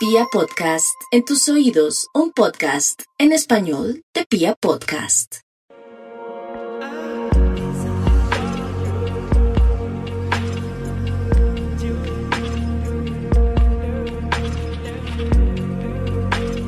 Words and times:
Pia 0.00 0.24
Podcast, 0.32 0.98
en 1.10 1.26
tus 1.26 1.46
oídos, 1.50 2.08
un 2.14 2.32
podcast 2.32 3.02
en 3.18 3.32
español 3.32 4.02
de 4.14 4.24
Pia 4.24 4.54
Podcast. 4.58 5.40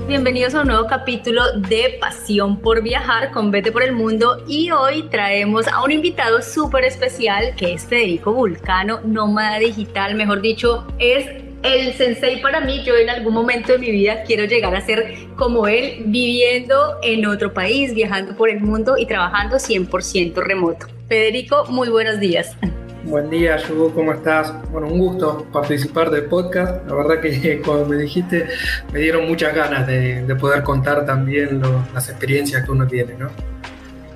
Bienvenidos 0.06 0.54
a 0.54 0.60
un 0.60 0.66
nuevo 0.66 0.86
capítulo 0.86 1.40
de 1.56 1.96
Pasión 1.98 2.60
por 2.60 2.82
Viajar 2.82 3.32
con 3.32 3.50
Vete 3.50 3.72
por 3.72 3.82
el 3.82 3.92
Mundo 3.92 4.44
y 4.46 4.70
hoy 4.72 5.04
traemos 5.04 5.66
a 5.68 5.82
un 5.82 5.90
invitado 5.90 6.42
súper 6.42 6.84
especial 6.84 7.56
que 7.56 7.72
es 7.72 7.86
Federico 7.86 8.34
Vulcano, 8.34 9.00
nómada 9.04 9.58
digital, 9.58 10.16
mejor 10.16 10.42
dicho, 10.42 10.86
es 10.98 11.41
el 11.62 11.94
sensei 11.94 12.40
para 12.40 12.60
mí, 12.60 12.82
yo 12.84 12.96
en 12.96 13.08
algún 13.08 13.34
momento 13.34 13.72
de 13.72 13.78
mi 13.78 13.90
vida 13.90 14.22
quiero 14.24 14.44
llegar 14.44 14.74
a 14.74 14.80
ser 14.80 15.14
como 15.36 15.66
él, 15.66 16.02
viviendo 16.06 16.98
en 17.02 17.26
otro 17.26 17.52
país, 17.52 17.94
viajando 17.94 18.36
por 18.36 18.50
el 18.50 18.60
mundo 18.60 18.96
y 18.98 19.06
trabajando 19.06 19.56
100% 19.56 20.34
remoto. 20.42 20.86
Federico, 21.08 21.66
muy 21.68 21.88
buenos 21.88 22.18
días. 22.18 22.56
Buen 23.04 23.30
día, 23.30 23.56
Yugo, 23.56 23.92
¿cómo 23.92 24.12
estás? 24.12 24.54
Bueno, 24.70 24.86
un 24.86 24.98
gusto 24.98 25.46
participar 25.52 26.10
del 26.10 26.26
podcast. 26.26 26.86
La 26.88 26.94
verdad 26.94 27.20
que 27.20 27.60
cuando 27.64 27.86
me 27.86 27.96
dijiste 27.96 28.46
me 28.92 29.00
dieron 29.00 29.26
muchas 29.28 29.54
ganas 29.54 29.86
de, 29.86 30.24
poder 30.40 30.62
contar 30.62 31.04
también 31.04 31.60
las 31.92 32.08
experiencias 32.08 32.64
que 32.64 32.70
uno 32.70 32.86
tiene, 32.86 33.14
¿no? 33.14 33.28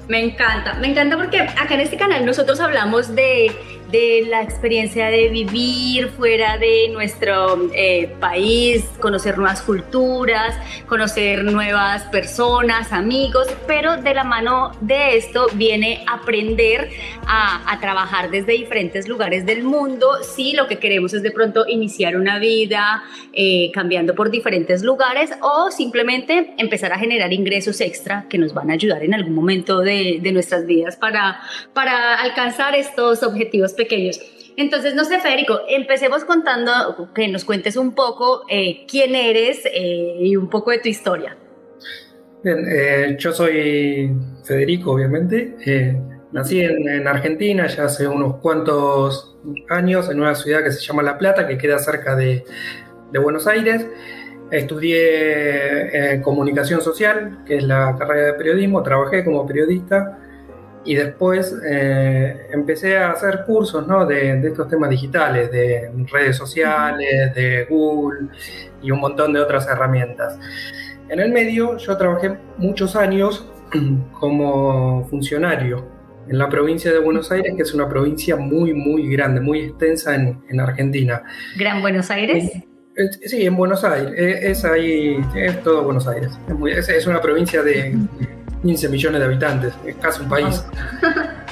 Me 0.08 0.20
encanta, 0.20 0.74
me 0.74 0.88
encanta 0.88 1.16
porque 1.16 1.40
acá 1.40 1.74
en 1.74 1.80
este 1.80 1.96
canal 1.96 2.24
nosotros 2.24 2.60
hablamos 2.60 3.14
de 3.16 3.50
de 3.90 4.26
la 4.28 4.42
experiencia 4.42 5.06
de 5.08 5.28
vivir 5.28 6.08
fuera 6.08 6.58
de 6.58 6.88
nuestro 6.92 7.70
eh, 7.74 8.12
país, 8.20 8.84
conocer 9.00 9.38
nuevas 9.38 9.62
culturas, 9.62 10.56
conocer 10.86 11.44
nuevas 11.44 12.04
personas, 12.04 12.92
amigos, 12.92 13.46
pero 13.66 13.96
de 13.96 14.14
la 14.14 14.24
mano 14.24 14.72
de 14.80 15.16
esto 15.16 15.46
viene 15.54 16.04
aprender 16.06 16.90
a, 17.26 17.78
trabajar 17.80 18.30
desde 18.30 18.52
diferentes 18.52 19.06
lugares 19.06 19.44
del 19.44 19.62
mundo. 19.62 20.16
Si 20.22 20.54
lo 20.54 20.66
que 20.66 20.78
queremos 20.78 21.12
es 21.12 21.22
de 21.22 21.30
pronto 21.30 21.66
iniciar 21.68 22.16
una 22.16 22.38
vida 22.38 23.04
eh, 23.34 23.70
cambiando 23.74 24.14
por 24.14 24.30
diferentes 24.30 24.82
lugares 24.82 25.30
o 25.42 25.70
simplemente 25.70 26.54
empezar 26.56 26.92
a 26.92 26.98
generar 26.98 27.32
ingresos 27.34 27.80
extra 27.82 28.24
que 28.30 28.38
nos 28.38 28.54
van 28.54 28.70
a 28.70 28.74
ayudar 28.74 29.04
en 29.04 29.12
algún 29.12 29.34
momento 29.34 29.80
de, 29.80 30.18
de 30.22 30.32
nuestras 30.32 30.66
vidas 30.66 30.96
para, 30.96 31.38
para 31.74 32.14
alcanzar 32.14 32.74
estos 32.74 33.22
objetivos 33.22 33.74
pequeños. 33.76 34.20
Entonces, 34.56 34.94
no 34.94 35.04
sé, 35.04 35.20
Federico, 35.20 35.60
empecemos 35.68 36.24
contando, 36.24 37.10
que 37.14 37.28
nos 37.28 37.44
cuentes 37.44 37.76
un 37.76 37.94
poco 37.94 38.42
eh, 38.48 38.86
quién 38.88 39.14
eres 39.14 39.62
eh, 39.66 40.16
y 40.18 40.34
un 40.36 40.48
poco 40.48 40.70
de 40.70 40.78
tu 40.78 40.88
historia. 40.88 41.36
Bien, 42.42 42.64
eh, 42.66 43.16
yo 43.18 43.32
soy 43.32 44.10
Federico, 44.44 44.92
obviamente. 44.92 45.56
nací 46.32 46.60
en, 46.60 47.06
Argentina 47.06 47.66
ya 47.66 47.84
hace 47.84 48.08
unos 48.08 48.36
cuantos 48.36 49.36
años, 49.68 50.08
en 50.10 50.20
una 50.20 50.34
ciudad 50.34 50.64
que 50.64 50.72
se 50.72 50.80
llama 50.80 51.02
La 51.02 51.18
Plata, 51.18 51.46
que 51.46 51.58
queda 51.58 51.78
cerca 51.78 52.16
de, 52.16 52.44
de 53.12 53.18
Buenos 53.18 53.46
Aires. 53.46 53.86
Estudié 54.50 56.22
comunicación 56.22 56.80
social, 56.80 57.42
que 57.44 57.56
es 57.56 57.64
la 57.64 57.94
carrera 57.98 58.28
de 58.28 58.34
periodismo, 58.34 58.82
trabajé 58.82 59.22
como 59.22 59.46
periodista 59.46 60.20
y 60.86 60.94
después 60.94 61.54
eh, 61.68 62.46
empecé 62.52 62.96
a 62.96 63.10
hacer 63.10 63.42
cursos 63.44 63.86
de, 64.08 64.40
estos 64.46 64.68
temas 64.68 64.88
digitales, 64.88 65.50
de 65.50 65.90
redes 66.10 66.36
sociales, 66.36 67.34
de 67.34 67.66
Google 67.68 68.28
y 68.80 68.90
un 68.92 69.00
montón 69.00 69.32
de 69.32 69.40
otras 69.40 69.66
herramientas. 69.66 70.38
En 71.08 71.20
el 71.20 71.32
medio 71.32 71.76
yo 71.76 71.96
trabajé 71.96 72.36
muchos 72.56 72.94
años 72.94 73.50
como 74.20 75.04
funcionario 75.10 75.88
en 76.28 76.38
la 76.38 76.48
provincia 76.48 76.92
de 76.92 77.00
Buenos 77.00 77.30
Aires, 77.30 77.54
que 77.56 77.62
es 77.62 77.74
una 77.74 77.88
provincia 77.88 78.36
muy, 78.36 78.72
muy 78.72 79.08
grande, 79.08 79.40
muy 79.40 79.60
extensa 79.60 80.14
en, 80.14 80.60
Argentina. 80.60 81.22
¿Gran 81.56 81.80
Buenos 81.80 82.10
Aires? 82.10 82.50
sí, 83.22 83.44
en 83.44 83.56
Buenos 83.56 83.84
Aires. 83.84 84.12
Es, 84.16 84.64
ahí, 84.64 85.18
es 85.34 85.62
todo 85.62 85.84
Buenos 85.84 86.08
Aires. 86.08 86.32
es 86.88 87.06
una 87.06 87.20
provincia 87.20 87.62
de 87.62 87.96
15 88.66 88.88
millones 88.88 89.20
de 89.20 89.26
habitantes, 89.26 89.74
es 89.86 89.96
casi 89.96 90.22
un 90.22 90.28
país. 90.28 90.64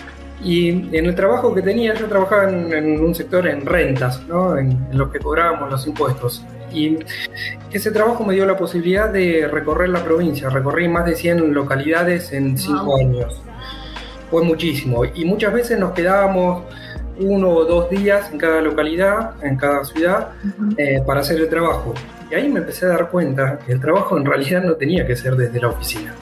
Y 0.45 0.69
en 0.95 1.07
el 1.07 1.15
trabajo 1.15 1.55
que 1.55 1.63
tenía, 1.63 1.95
yo 1.95 2.07
trabajaba 2.07 2.51
en, 2.51 3.01
un 3.01 3.15
sector 3.15 3.49
en 3.49 3.65
rentas, 3.65 4.23
¿no? 4.29 4.59
en, 4.59 4.89
los 4.93 5.11
que 5.11 5.19
cobrábamos 5.19 5.71
los 5.71 5.87
impuestos. 5.87 6.45
Y 6.71 6.99
ese 7.73 7.91
trabajo 7.91 8.25
me 8.25 8.35
dio 8.35 8.45
la 8.45 8.55
posibilidad 8.55 9.09
de 9.09 9.49
recorrer 9.51 9.89
la 9.89 10.05
provincia. 10.05 10.51
Recorrí 10.51 10.87
más 10.87 11.07
de 11.07 11.17
100 11.17 11.55
localidades 11.55 12.31
en 12.35 12.59
5 12.59 12.99
años. 12.99 13.41
Fue 14.31 14.43
muchísimo. 14.43 15.07
Y 15.07 15.25
muchas 15.25 15.51
veces 15.55 15.79
nos 15.79 15.93
quedábamos 15.93 16.65
uno 17.21 17.49
o 17.49 17.65
dos 17.65 17.89
días 17.89 18.31
en 18.31 18.37
cada 18.37 18.61
localidad, 18.61 19.43
en 19.43 19.57
cada 19.57 19.83
ciudad, 19.85 20.33
eh, 20.77 21.01
para 21.07 21.21
hacer 21.21 21.41
el 21.41 21.49
trabajo. 21.49 21.95
Y 22.31 22.35
ahí 22.35 22.51
me 22.51 22.61
empecé 22.61 22.85
a 22.85 22.91
dar 22.91 23.09
cuenta 23.09 23.61
que 23.65 23.73
el 23.73 23.81
trabajo 23.81 24.19
en 24.19 24.27
realidad 24.27 24.63
no 24.63 24.75
tenía 24.75 25.07
que 25.07 25.17
ser 25.17 25.37
desde 25.37 25.59
la 25.59 25.69
oficina 25.69 26.15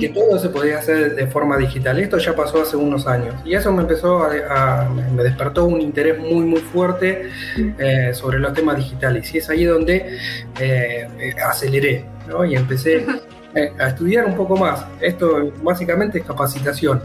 que 0.00 0.10
todo 0.10 0.38
se 0.38 0.50
podía 0.50 0.78
hacer 0.78 1.14
de 1.14 1.26
forma 1.26 1.56
digital. 1.56 1.98
Esto 1.98 2.18
ya 2.18 2.36
pasó 2.36 2.62
hace 2.62 2.76
unos 2.76 3.06
años 3.06 3.34
y 3.44 3.54
eso 3.54 3.72
me 3.72 3.82
empezó 3.82 4.22
a, 4.22 4.88
me 4.88 5.22
despertó 5.22 5.64
un 5.64 5.80
interés 5.80 6.18
muy 6.18 6.44
muy 6.44 6.60
fuerte 6.60 7.30
eh, 7.78 8.10
sobre 8.12 8.38
los 8.38 8.52
temas 8.52 8.76
digitales 8.76 9.34
y 9.34 9.38
es 9.38 9.48
ahí 9.48 9.64
donde 9.64 10.18
eh, 10.60 11.08
aceleré 11.44 12.04
¿no? 12.28 12.44
y 12.44 12.56
empecé 12.56 13.06
eh, 13.54 13.72
a 13.78 13.88
estudiar 13.88 14.26
un 14.26 14.34
poco 14.34 14.56
más. 14.56 14.84
Esto 15.00 15.52
básicamente 15.62 16.18
es 16.18 16.24
capacitación. 16.24 17.02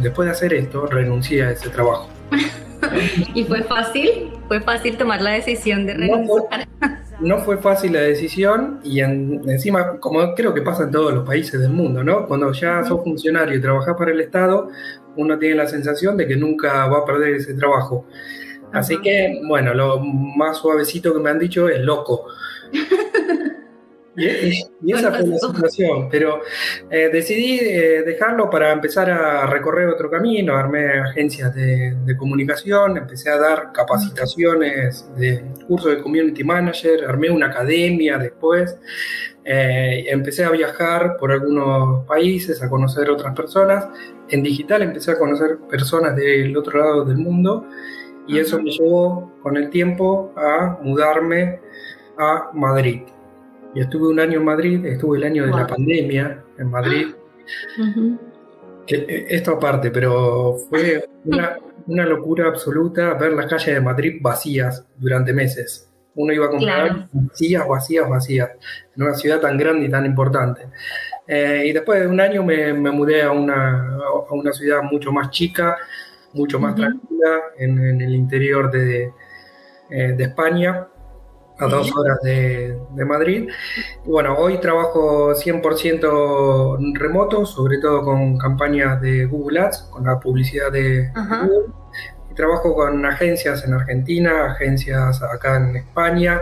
después 0.00 0.26
de 0.26 0.32
hacer 0.32 0.54
esto, 0.54 0.86
renuncié 0.86 1.44
a 1.44 1.50
ese 1.50 1.68
trabajo. 1.68 2.08
¿Y 3.34 3.44
fue 3.44 3.62
fácil? 3.64 4.32
¿Fue 4.48 4.60
fácil 4.60 4.96
tomar 4.96 5.20
la 5.20 5.32
decisión 5.32 5.86
de 5.86 5.94
renunciar? 5.94 6.68
no 6.80 6.99
fue 7.44 7.58
fácil 7.58 7.92
la 7.92 8.00
decisión 8.00 8.80
y 8.82 9.00
encima, 9.00 9.98
como 9.98 10.34
creo 10.34 10.54
que 10.54 10.62
pasa 10.62 10.84
en 10.84 10.90
todos 10.90 11.12
los 11.12 11.26
países 11.26 11.60
del 11.60 11.70
mundo, 11.70 12.02
¿no? 12.02 12.26
Cuando 12.26 12.50
ya 12.52 12.82
sos 12.84 13.02
funcionario 13.04 13.56
y 13.56 13.60
trabajas 13.60 13.94
para 13.96 14.10
el 14.10 14.20
Estado, 14.20 14.70
uno 15.16 15.38
tiene 15.38 15.56
la 15.56 15.66
sensación 15.66 16.16
de 16.16 16.26
que 16.26 16.36
nunca 16.36 16.86
va 16.86 16.98
a 16.98 17.04
perder 17.04 17.34
ese 17.34 17.54
trabajo. 17.54 18.06
Así 18.72 19.00
que, 19.00 19.40
bueno, 19.46 19.74
lo 19.74 20.00
más 20.00 20.58
suavecito 20.58 21.12
que 21.12 21.20
me 21.20 21.30
han 21.30 21.38
dicho 21.38 21.68
es 21.68 21.80
loco. 21.80 22.26
Y, 24.16 24.92
esa 24.92 25.12
fue 25.12 25.26
la 25.26 25.38
situación, 25.38 26.08
pero 26.10 26.40
eh, 26.90 27.10
decidí 27.12 27.60
eh, 27.60 28.02
dejarlo 28.02 28.50
para 28.50 28.72
empezar 28.72 29.08
a 29.08 29.46
recorrer 29.46 29.88
otro 29.88 30.10
camino, 30.10 30.56
armé 30.56 30.98
agencias 30.98 31.54
de, 31.54 31.96
comunicación, 32.18 32.96
empecé 32.96 33.30
a 33.30 33.38
dar 33.38 33.72
capacitaciones 33.72 35.08
de 35.16 35.44
cursos 35.68 35.96
de 35.96 36.02
community 36.02 36.42
manager, 36.42 37.04
armé 37.04 37.30
una 37.30 37.46
academia 37.46 38.18
después, 38.18 38.76
eh, 39.44 40.04
empecé 40.08 40.44
a 40.44 40.50
viajar 40.50 41.16
por 41.16 41.30
algunos 41.30 42.04
países, 42.06 42.60
a 42.62 42.68
conocer 42.68 43.08
otras 43.10 43.34
personas, 43.34 43.86
en 44.28 44.42
digital 44.42 44.82
empecé 44.82 45.12
a 45.12 45.18
conocer 45.18 45.58
personas 45.68 46.16
del 46.16 46.56
otro 46.56 46.80
lado 46.80 47.04
del 47.04 47.16
mundo 47.16 47.64
y 48.26 48.38
eso 48.38 48.60
me 48.60 48.70
llevó 48.70 49.32
con 49.40 49.56
el 49.56 49.70
tiempo 49.70 50.32
a 50.36 50.78
mudarme 50.82 51.60
a 52.18 52.50
Madrid 52.52 53.02
y 53.74 53.80
estuve 53.80 54.08
un 54.08 54.20
año 54.20 54.38
en 54.38 54.44
Madrid, 54.44 54.84
estuve 54.84 55.18
el 55.18 55.24
año 55.24 55.46
de 55.46 55.52
la 55.52 55.66
pandemia 55.66 56.42
en 56.58 56.70
Madrid. 56.70 57.06
Eh, 58.92 59.26
esto 59.28 59.52
aparte, 59.52 59.92
pero 59.92 60.56
fue 60.68 61.04
una, 61.24 61.58
una, 61.86 62.04
locura 62.06 62.48
absoluta 62.48 63.14
ver 63.14 63.34
las 63.34 63.46
calles 63.46 63.74
de 63.76 63.80
Madrid 63.80 64.18
vacías 64.20 64.84
durante 64.96 65.32
meses. 65.32 65.88
Uno 66.16 66.32
iba 66.32 66.46
a 66.46 66.50
comprar 66.50 67.08
vacías, 67.12 67.68
vacías, 67.68 68.08
vacías, 68.08 68.50
en 68.96 69.02
una 69.04 69.14
ciudad 69.14 69.38
tan 69.38 69.56
grande 69.56 69.86
y 69.86 69.90
tan 69.90 70.06
importante. 70.06 70.62
Eh, 71.24 71.66
y 71.66 71.72
después 71.72 72.00
de 72.00 72.08
un 72.08 72.20
año 72.20 72.42
me, 72.42 72.72
me 72.72 72.90
mudé 72.90 73.22
a 73.22 73.30
una, 73.30 73.96
a 73.96 74.32
una, 74.34 74.52
ciudad 74.52 74.82
mucho 74.82 75.12
más 75.12 75.30
chica, 75.30 75.76
mucho 76.32 76.58
más 76.58 76.74
tranquila, 76.74 77.40
en, 77.58 77.78
en, 77.84 78.00
el 78.00 78.12
interior 78.12 78.72
de, 78.72 79.12
eh, 79.90 80.14
de 80.16 80.24
España 80.24 80.88
a 81.60 81.66
dos 81.66 81.94
horas 81.94 82.18
de, 82.22 82.76
Madrid. 83.04 83.48
bueno, 84.04 84.34
hoy 84.36 84.58
trabajo 84.58 85.32
100% 85.32 86.94
remoto, 86.94 87.44
sobre 87.44 87.78
todo 87.78 88.02
con 88.02 88.38
campañas 88.38 89.00
de 89.00 89.26
Google 89.26 89.60
Ads, 89.60 89.88
con 89.90 90.04
la 90.04 90.18
publicidad 90.18 90.72
de 90.72 91.10
Google. 91.14 91.72
Y 92.30 92.34
trabajo 92.34 92.74
con 92.74 93.04
agencias 93.04 93.64
en 93.64 93.74
Argentina, 93.74 94.52
agencias 94.52 95.20
acá 95.22 95.56
en 95.56 95.76
España 95.76 96.40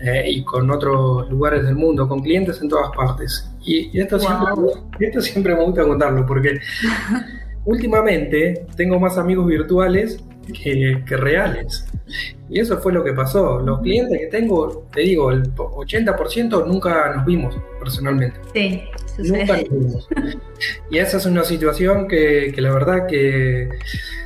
eh, 0.00 0.24
y 0.26 0.44
con 0.44 0.68
otros 0.70 1.30
lugares 1.30 1.64
del 1.64 1.76
mundo, 1.76 2.08
con 2.08 2.20
clientes 2.20 2.60
en 2.60 2.68
todas 2.68 2.90
partes. 2.94 3.48
Y, 3.62 3.98
esto, 3.98 4.18
siempre, 4.18 4.48
esto 4.98 5.20
siempre 5.20 5.54
me 5.54 5.64
gusta 5.64 5.84
contarlo 5.84 6.26
porque 6.26 6.58
últimamente 7.64 8.66
tengo 8.76 8.98
más 8.98 9.16
amigos 9.18 9.46
virtuales 9.46 10.22
que, 10.52 11.02
reales. 11.16 11.86
Y 12.48 12.60
eso 12.60 12.78
fue 12.78 12.92
lo 12.92 13.04
que 13.04 13.12
pasó. 13.12 13.60
Los 13.60 13.80
clientes 13.80 14.18
que 14.18 14.26
tengo, 14.26 14.88
te 14.92 15.02
digo, 15.02 15.30
el 15.30 15.54
80% 15.54 16.66
nunca 16.66 17.14
nos 17.14 17.24
vimos 17.24 17.56
personalmente. 17.78 18.38
Sí, 18.52 18.82
nunca 19.18 19.56
nos 19.56 19.68
vimos. 19.70 20.08
Y 20.90 20.98
esa 20.98 21.18
es 21.18 21.26
una 21.26 21.44
situación 21.44 22.08
que, 22.08 22.52
que 22.54 22.60
la 22.60 22.72
verdad 22.72 23.06
que 23.06 23.68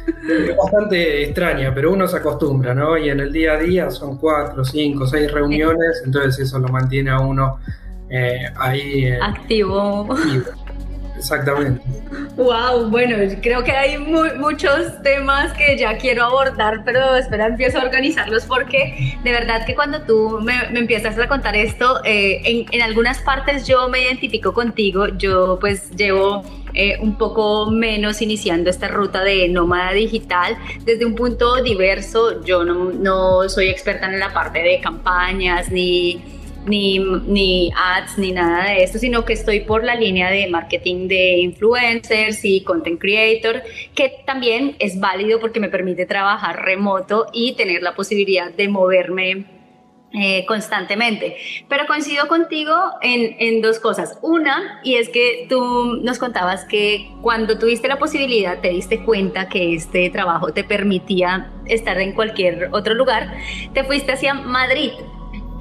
es 0.06 0.56
bastante 0.56 1.24
extraña, 1.24 1.74
pero 1.74 1.92
uno 1.92 2.06
se 2.08 2.16
acostumbra, 2.16 2.74
¿no? 2.74 2.96
Y 2.96 3.08
en 3.08 3.20
el 3.20 3.32
día 3.32 3.52
a 3.52 3.58
día 3.58 3.90
son 3.90 4.18
cuatro, 4.18 4.64
cinco, 4.64 5.06
seis 5.06 5.30
reuniones, 5.30 6.02
entonces 6.04 6.46
eso 6.46 6.58
lo 6.58 6.68
mantiene 6.68 7.10
a 7.10 7.20
uno 7.20 7.58
eh, 8.10 8.50
ahí. 8.56 9.06
Eh, 9.06 9.18
activo. 9.20 10.08
Exactamente. 11.24 11.80
Wow, 12.36 12.90
bueno, 12.90 13.16
creo 13.40 13.64
que 13.64 13.72
hay 13.72 13.96
muchos 13.96 15.02
temas 15.02 15.54
que 15.54 15.78
ya 15.78 15.96
quiero 15.96 16.24
abordar, 16.24 16.82
pero 16.84 17.16
espera, 17.16 17.46
empiezo 17.46 17.78
a 17.78 17.84
organizarlos 17.84 18.44
porque 18.44 19.16
de 19.24 19.32
verdad 19.32 19.64
que 19.64 19.74
cuando 19.74 20.02
tú 20.02 20.38
me, 20.42 20.54
empiezas 20.78 21.18
a 21.18 21.26
contar 21.26 21.56
esto, 21.56 22.04
eh, 22.04 22.66
en, 22.70 22.82
algunas 22.82 23.20
partes 23.20 23.66
yo 23.66 23.88
me 23.88 24.02
identifico 24.02 24.52
contigo, 24.52 25.08
yo 25.16 25.56
pues 25.58 25.90
llevo 25.92 26.44
eh, 26.74 26.98
un 27.00 27.16
poco 27.16 27.70
menos 27.70 28.20
iniciando 28.20 28.68
esta 28.68 28.88
ruta 28.88 29.24
de 29.24 29.48
nómada 29.48 29.92
digital 29.92 30.58
desde 30.84 31.06
un 31.06 31.14
punto 31.14 31.62
diverso. 31.62 32.44
Yo 32.44 32.64
no 32.64 33.48
soy 33.48 33.68
experta 33.68 34.12
en 34.12 34.20
la 34.20 34.34
parte 34.34 34.58
de 34.58 34.78
campañas 34.82 35.70
ni 35.70 36.33
ni, 36.66 36.98
ni 36.98 37.70
ads, 37.76 38.18
ni 38.18 38.32
nada 38.32 38.70
de 38.70 38.82
esto, 38.82 38.98
sino 38.98 39.24
que 39.24 39.32
estoy 39.32 39.60
por 39.60 39.84
la 39.84 39.94
línea 39.94 40.30
de 40.30 40.48
marketing 40.48 41.08
de 41.08 41.38
influencers 41.38 42.44
y 42.44 42.62
content 42.62 43.00
creator, 43.00 43.62
que 43.94 44.22
también 44.26 44.76
es 44.78 44.98
válido 44.98 45.40
porque 45.40 45.60
me 45.60 45.68
permite 45.68 46.06
trabajar 46.06 46.64
remoto 46.64 47.26
y 47.32 47.54
tener 47.54 47.82
la 47.82 47.94
posibilidad 47.94 48.52
de 48.52 48.68
moverme 48.68 49.46
eh, 50.16 50.44
constantemente. 50.46 51.36
Pero 51.68 51.86
coincido 51.88 52.28
contigo 52.28 52.72
en, 53.02 53.34
en, 53.40 53.60
dos 53.60 53.80
cosas. 53.80 54.16
Una, 54.22 54.80
y 54.84 54.94
es 54.94 55.08
que 55.08 55.46
tú 55.48 55.98
nos 56.02 56.20
contabas 56.20 56.64
que 56.66 57.10
cuando 57.20 57.58
tuviste 57.58 57.88
la 57.88 57.98
posibilidad 57.98 58.60
te 58.60 58.68
diste 58.68 59.02
cuenta 59.02 59.48
que 59.48 59.74
este 59.74 60.08
trabajo 60.10 60.52
te 60.52 60.62
permitía 60.62 61.50
estar 61.66 62.00
en 62.00 62.12
cualquier 62.12 62.68
otro 62.70 62.94
lugar, 62.94 63.34
te 63.72 63.82
fuiste 63.82 64.12
hacia 64.12 64.34
Madrid 64.34 64.92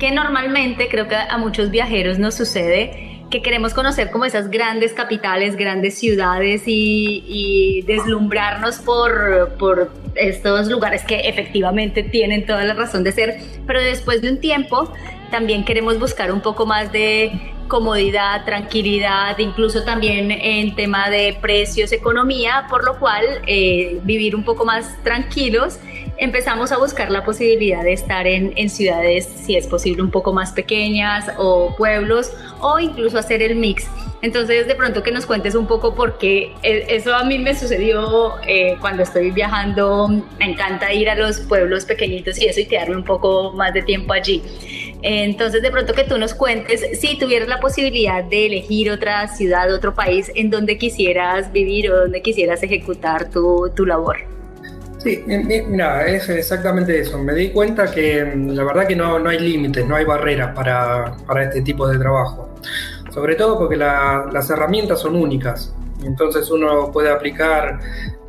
que 0.03 0.11
normalmente 0.11 0.89
creo 0.89 1.07
que 1.07 1.15
a 1.15 1.37
muchos 1.37 1.71
viajeros 1.71 2.19
nos 2.19 2.35
sucede 2.35 3.21
que 3.31 3.41
queremos 3.41 3.73
conocer 3.73 4.11
como 4.11 4.25
esas 4.25 4.49
grandes 4.49 4.91
capitales, 4.91 5.55
grandes 5.55 5.97
ciudades 5.97 6.63
y, 6.65 7.85
deslumbrarnos 7.87 8.79
por, 8.79 9.55
por 9.57 9.93
estos 10.15 10.67
lugares 10.67 11.05
que 11.05 11.21
efectivamente 11.21 12.03
tienen 12.03 12.45
toda 12.45 12.65
la 12.65 12.73
razón 12.73 13.05
de 13.05 13.13
ser, 13.13 13.37
pero 13.65 13.79
después 13.79 14.21
de 14.21 14.31
un 14.31 14.41
tiempo 14.41 14.91
también 15.31 15.63
queremos 15.63 15.97
buscar 15.97 16.33
un 16.33 16.41
poco 16.41 16.65
más 16.65 16.91
de 16.91 17.31
comodidad, 17.73 18.45
tranquilidad, 18.45 19.35
incluso 19.39 19.83
también 19.83 20.29
en 20.29 20.75
tema 20.75 21.09
de 21.09 21.35
precios, 21.41 21.91
economía, 21.91 22.67
por 22.69 22.85
lo 22.85 22.99
cual 22.99 23.25
eh, 23.47 23.99
vivir 24.03 24.35
un 24.35 24.43
poco 24.43 24.63
más 24.63 24.95
tranquilos 25.03 25.79
empezamos 26.17 26.71
a 26.71 26.77
buscar 26.77 27.09
la 27.09 27.25
posibilidad 27.25 27.81
de 27.81 27.93
estar 27.93 28.27
en, 28.27 28.69
ciudades, 28.69 29.25
si 29.25 29.55
es 29.55 29.65
posible, 29.65 30.03
un 30.03 30.11
poco 30.11 30.33
más 30.33 30.51
pequeñas 30.51 31.31
o 31.37 31.75
pueblos 31.75 32.31
o 32.59 32.77
incluso 32.77 33.17
hacer 33.17 33.41
el 33.41 33.55
mix. 33.55 33.87
Entonces, 34.21 34.67
de 34.67 34.75
pronto 34.75 35.01
que 35.01 35.11
nos 35.11 35.25
cuentes 35.25 35.55
un 35.55 35.65
poco 35.65 35.95
por 35.95 36.19
qué 36.19 36.53
e, 36.61 36.85
eso 36.89 37.13
a 37.15 37.23
mí 37.23 37.39
me 37.39 37.55
sucedió 37.55 38.35
eh, 38.47 38.77
cuando 38.79 39.01
estoy 39.01 39.31
viajando. 39.31 40.07
Me 40.37 40.45
encanta 40.45 40.93
ir 40.93 41.09
a 41.09 41.15
los 41.15 41.39
pueblos 41.39 41.85
pequeñitos 41.85 42.39
y 42.39 42.45
eso 42.45 42.59
y 42.61 42.67
quedarme 42.67 42.97
un 42.97 43.03
poco 43.03 43.51
más 43.53 43.73
de 43.73 43.81
tiempo 43.81 44.13
allí. 44.13 44.43
Entonces, 45.03 45.61
de 45.61 45.69
pronto 45.69 45.93
que 45.93 46.05
tú 46.05 46.17
nos 46.17 46.33
cuentes, 46.33 46.81
si 46.99 47.17
tuvieras 47.17 47.49
la 47.49 47.59
posibilidad 47.59 48.23
de 48.23 48.45
elegir 48.45 48.89
otra 48.89 49.27
ciudad, 49.27 49.71
otro 49.73 49.93
país 49.93 50.31
en 50.33 50.49
donde 50.49 50.77
quisieras 50.77 51.51
vivir 51.51 51.91
o 51.91 51.99
donde 51.99 52.21
quisieras 52.21 52.63
ejecutar 52.63 53.29
tu, 53.29 53.69
tu 53.75 53.85
labor. 53.85 54.17
Sí, 54.99 55.21
mira, 55.27 56.07
es 56.07 56.29
exactamente 56.29 56.97
eso. 56.97 57.19
Me 57.19 57.33
di 57.33 57.49
cuenta 57.49 57.91
que 57.91 58.23
mm, 58.23 58.51
la 58.51 58.63
verdad 58.63 58.87
que 58.87 58.95
no, 58.95 59.19
no 59.19 59.29
hay 59.29 59.39
límites, 59.39 59.85
no 59.85 59.97
hay 59.97 60.05
barreras 60.05 60.55
para, 60.55 61.17
para, 61.27 61.43
este 61.43 61.61
tipo 61.61 61.85
de 61.85 61.99
trabajo. 61.99 62.49
Sobre 63.13 63.35
todo 63.35 63.59
porque 63.59 63.75
las 63.75 64.49
herramientas 64.49 65.01
son 65.01 65.17
únicas. 65.17 65.75
Entonces 66.05 66.49
uno 66.49 66.89
puede 66.93 67.09
aplicar 67.11 67.79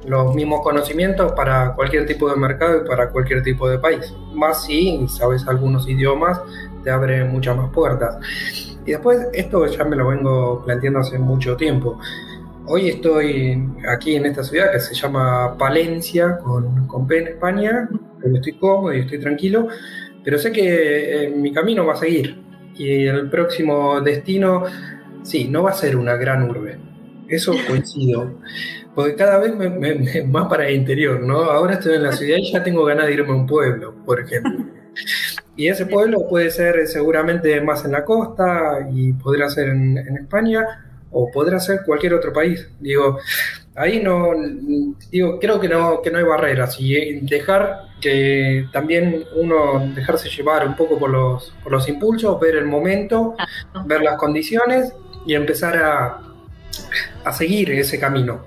los 0.06 0.34
mismos 0.34 0.60
conocimientos 0.62 1.32
para 1.32 1.74
cualquier 1.74 2.06
tipo 2.06 2.28
de 2.28 2.36
mercado 2.36 2.82
y 2.82 2.88
para 2.88 3.10
cualquier 3.10 3.42
tipo 3.42 3.68
de 3.68 3.78
país. 3.78 4.14
Más 4.32 4.64
si 4.64 5.06
sabes 5.08 5.46
algunos 5.46 5.88
idiomas, 5.88 6.40
te 6.82 6.90
abre 6.90 7.24
muchas 7.24 7.56
más 7.56 7.70
puertas. 7.70 8.18
Y 8.86 8.90
después, 8.92 9.28
esto 9.32 9.66
ya 9.66 9.84
me 9.84 9.96
lo 9.96 10.08
vengo 10.08 10.62
planteando 10.64 11.00
hace 11.00 11.18
mucho 11.18 11.56
tiempo. 11.56 11.98
Hoy 12.66 12.88
estoy 12.88 13.62
aquí 13.88 14.16
en 14.16 14.26
esta 14.26 14.42
ciudad 14.42 14.72
que 14.72 14.80
se 14.80 14.94
llama 14.94 15.56
Palencia, 15.58 16.38
con, 16.38 16.86
con 16.86 17.06
P 17.06 17.18
en 17.18 17.28
España, 17.28 17.88
donde 18.22 18.38
estoy 18.38 18.54
cómodo 18.54 18.94
y 18.94 19.00
estoy 19.00 19.20
tranquilo, 19.20 19.68
pero 20.22 20.38
sé 20.38 20.50
que 20.50 21.24
eh, 21.24 21.30
mi 21.30 21.52
camino 21.52 21.84
va 21.84 21.92
a 21.92 21.96
seguir 21.96 22.42
y 22.76 23.06
el 23.06 23.28
próximo 23.28 24.00
destino, 24.00 24.64
sí, 25.22 25.48
no 25.48 25.62
va 25.62 25.70
a 25.70 25.74
ser 25.74 25.96
una 25.96 26.16
gran 26.16 26.48
urbe. 26.48 26.78
Eso 27.28 27.54
coincido. 27.68 28.38
Porque 28.94 29.16
cada 29.16 29.38
vez 29.38 29.54
me, 29.54 30.22
más 30.26 30.48
para 30.48 30.68
el 30.68 30.76
interior, 30.76 31.20
¿no? 31.20 31.42
Ahora 31.44 31.74
estoy 31.74 31.96
en 31.96 32.02
la 32.04 32.12
ciudad 32.12 32.38
y 32.38 32.52
ya 32.52 32.62
tengo 32.62 32.84
ganas 32.84 33.06
de 33.06 33.14
irme 33.14 33.30
a 33.30 33.34
un 33.34 33.46
pueblo, 33.46 33.94
por 34.04 34.20
ejemplo. 34.20 34.66
Y 35.56 35.68
ese 35.68 35.86
pueblo 35.86 36.28
puede 36.28 36.50
ser 36.50 36.86
seguramente 36.86 37.60
más 37.60 37.84
en 37.84 37.92
la 37.92 38.04
costa 38.04 38.88
y 38.92 39.12
podría 39.12 39.48
ser 39.48 39.68
en, 39.68 39.98
en 39.98 40.16
España 40.18 40.64
o 41.10 41.30
podrá 41.30 41.60
ser 41.60 41.82
cualquier 41.86 42.14
otro 42.14 42.32
país. 42.32 42.68
Digo, 42.80 43.18
ahí 43.76 44.02
no, 44.02 44.32
digo, 45.10 45.38
creo 45.40 45.60
que 45.60 45.68
no, 45.68 46.02
que 46.02 46.10
no 46.10 46.18
hay 46.18 46.24
barreras 46.24 46.76
y 46.78 47.20
dejar 47.20 47.82
que 48.00 48.68
también 48.72 49.24
uno 49.36 49.92
dejarse 49.94 50.28
llevar 50.28 50.66
un 50.66 50.76
poco 50.76 50.98
por 50.98 51.10
los, 51.10 51.54
por 51.62 51.72
los 51.72 51.88
impulsos, 51.88 52.38
ver 52.40 52.56
el 52.56 52.66
momento, 52.66 53.34
ver 53.86 54.02
las 54.02 54.16
condiciones 54.16 54.92
y 55.26 55.34
empezar 55.34 55.76
a, 55.76 56.20
a 57.24 57.32
seguir 57.32 57.70
ese 57.72 57.98
camino. 57.98 58.44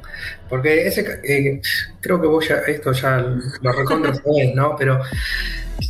Porque 0.49 0.87
ese, 0.87 1.05
eh, 1.23 1.61
creo 1.99 2.21
que 2.21 2.27
vos 2.27 2.47
ya, 2.47 2.57
esto 2.67 2.91
ya 2.91 3.17
lo 3.17 3.71
recontra 3.71 4.13
¿no? 4.55 4.75
Pero 4.77 5.01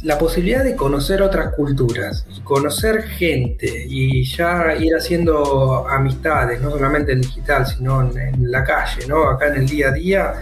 la 0.03 0.17
posibilidad 0.17 0.63
de 0.63 0.75
conocer 0.75 1.21
otras 1.21 1.53
culturas, 1.53 2.25
conocer 2.43 3.03
gente 3.03 3.85
y 3.87 4.23
ya 4.25 4.75
ir 4.75 4.93
haciendo 4.95 5.87
amistades, 5.87 6.61
no 6.61 6.71
solamente 6.71 7.13
en 7.13 7.21
digital, 7.21 7.65
sino 7.65 8.01
en, 8.01 8.51
la 8.51 8.63
calle, 8.63 9.07
¿no? 9.07 9.29
Acá 9.29 9.47
en 9.47 9.61
el 9.61 9.67
día 9.67 9.89
a 9.89 9.91
día, 9.91 10.33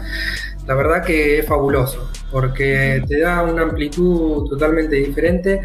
la 0.67 0.73
verdad 0.73 1.03
que 1.03 1.39
es 1.39 1.45
fabuloso, 1.45 2.09
porque 2.31 3.03
te 3.07 3.19
da 3.19 3.43
una 3.43 3.63
amplitud 3.63 4.49
totalmente 4.49 4.95
diferente 4.95 5.61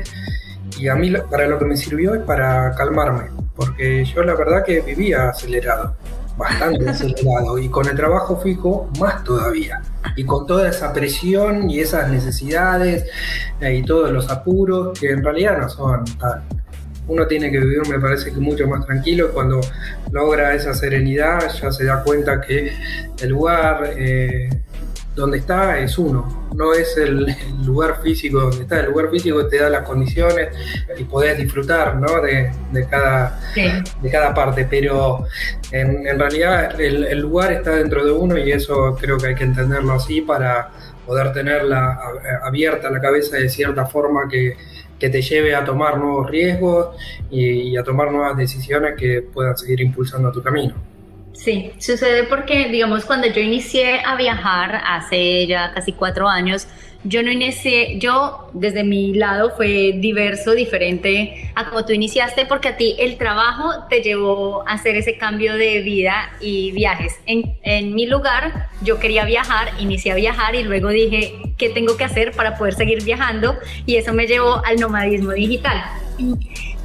y 0.79 0.89
a 0.89 0.95
mí 0.95 1.13
para 1.31 1.47
lo 1.47 1.59
que 1.59 1.65
me 1.65 1.77
sirvió 1.77 2.15
es 2.15 2.23
para 2.23 2.75
calmarme, 2.75 3.31
porque 3.57 4.05
yo 4.05 4.23
la 4.23 4.35
verdad 4.35 4.65
que 4.65 4.81
vivía 4.81 5.31
acelerado 5.31 5.97
bastante 6.41 6.89
acelerado 6.89 7.59
y 7.59 7.69
con 7.69 7.87
el 7.87 7.95
trabajo 7.95 8.37
fijo 8.39 8.91
más 8.99 9.23
todavía. 9.23 9.83
Y 10.17 10.25
con 10.25 10.47
toda 10.47 10.69
esa 10.69 10.93
presión 10.93 11.71
y 11.71 11.81
esas 11.81 12.09
necesidades 12.09 13.05
eh, 13.61 13.75
y 13.77 13.83
todos 13.85 14.11
los 14.11 14.31
apuros 14.31 14.99
que 14.99 15.11
en 15.11 15.23
realidad 15.23 15.59
no 15.59 15.69
son 15.69 16.05
tan... 16.19 16.43
Uno 17.07 17.27
tiene 17.27 17.51
que 17.51 17.59
vivir, 17.59 17.87
me 17.89 17.99
parece 17.99 18.33
que 18.33 18.39
mucho 18.39 18.67
más 18.67 18.87
tranquilo. 18.87 19.33
Cuando 19.33 19.61
logra 20.13 20.55
esa 20.55 20.75
serenidad, 20.75 21.53
ya 21.61 21.73
se 21.73 21.85
da 21.85 22.03
cuenta 22.03 22.41
que 22.41 22.73
el 23.21 23.29
lugar 23.29 23.95
eh, 23.97 24.49
donde 25.15 25.39
está 25.39 25.79
es 25.79 25.99
uno, 25.99 26.49
no 26.55 26.73
es 26.73 26.97
el, 26.97 27.27
lugar 27.65 28.01
físico 28.03 28.41
donde 28.41 28.63
está, 28.63 28.81
el 28.81 28.87
lugar 28.87 29.11
físico 29.11 29.47
te 29.47 29.59
da 29.59 29.69
las 29.69 29.87
condiciones 29.87 30.49
y 30.97 31.05
podés 31.05 31.37
disfrutar 31.37 31.97
¿no? 31.97 32.21
de, 32.21 32.53
cada, 32.89 33.41
de 33.55 34.11
cada 34.11 34.33
parte, 34.33 34.67
pero 34.71 35.27
en, 35.73 36.19
realidad 36.19 36.81
el, 36.81 37.19
lugar 37.19 37.53
está 37.53 37.73
dentro 37.73 38.05
de 38.05 38.13
uno 38.13 38.39
y 38.39 38.53
eso 38.53 38.97
creo 39.01 39.19
que 39.19 39.29
hay 39.29 39.35
que 39.35 39.45
entenderlo 39.45 39.93
así 39.95 40.21
para 40.21 40.71
poder 41.07 41.33
tenerla 41.33 41.99
abierta 42.43 42.91
la 42.91 43.01
cabeza 43.01 43.37
de 43.37 43.49
cierta 43.49 43.87
forma 43.87 44.29
que, 44.29 44.57
te 44.99 45.23
lleve 45.23 45.55
a 45.55 45.65
tomar 45.65 45.97
nuevos 45.97 46.29
riesgos 46.29 46.95
y 47.31 47.75
a 47.75 47.83
tomar 47.83 48.13
nuevas 48.13 48.37
decisiones 48.37 48.97
que 48.99 49.23
puedan 49.23 49.57
seguir 49.57 49.81
impulsando 49.81 50.31
tu 50.31 50.43
camino. 50.43 50.90
Sí, 51.33 51.71
sucede 51.79 52.25
porque, 52.25 52.69
digamos, 52.69 53.05
cuando 53.05 53.27
yo 53.29 53.41
inicié 53.41 54.01
a 54.05 54.17
viajar 54.17 54.83
hace 54.85 55.47
ya 55.47 55.73
casi 55.73 55.93
cuatro 55.93 56.29
años, 56.29 56.67
yo 57.03 57.23
no 57.23 57.31
inicié, 57.33 57.99
yo 57.99 58.51
desde 58.53 58.85
mi 58.85 59.15
lado 59.15 59.51
fue 59.57 59.93
diverso, 59.97 60.53
diferente 60.53 61.51
a 61.55 61.71
como 61.71 61.87
tú 61.87 61.93
iniciaste, 61.95 62.45
porque 62.45 62.69
a 62.69 62.77
ti 62.77 62.95
el 62.99 63.17
trabajo 63.17 63.87
te 63.89 64.03
llevó 64.03 64.69
a 64.69 64.75
hacer 64.75 64.97
ese 64.97 65.17
cambio 65.17 65.55
de 65.55 65.81
vida 65.81 66.31
y 66.41 66.73
viajes. 66.73 67.15
En, 67.25 67.57
en 67.63 67.95
mi 67.95 68.07
lugar, 68.07 68.69
yo 68.83 68.99
quería 68.99 69.25
viajar, 69.25 69.71
inicié 69.79 70.13
a 70.13 70.17
viajar 70.17 70.55
y 70.55 70.63
luego 70.63 70.91
dije, 70.91 71.41
¿qué 71.57 71.71
tengo 71.71 71.97
que 71.97 72.05
hacer 72.05 72.33
para 72.33 72.59
poder 72.59 72.75
seguir 72.75 73.03
viajando? 73.03 73.57
Y 73.87 73.97
eso 73.97 74.13
me 74.13 74.27
llevó 74.27 74.63
al 74.65 74.77
nomadismo 74.77 75.33
digital. 75.33 75.83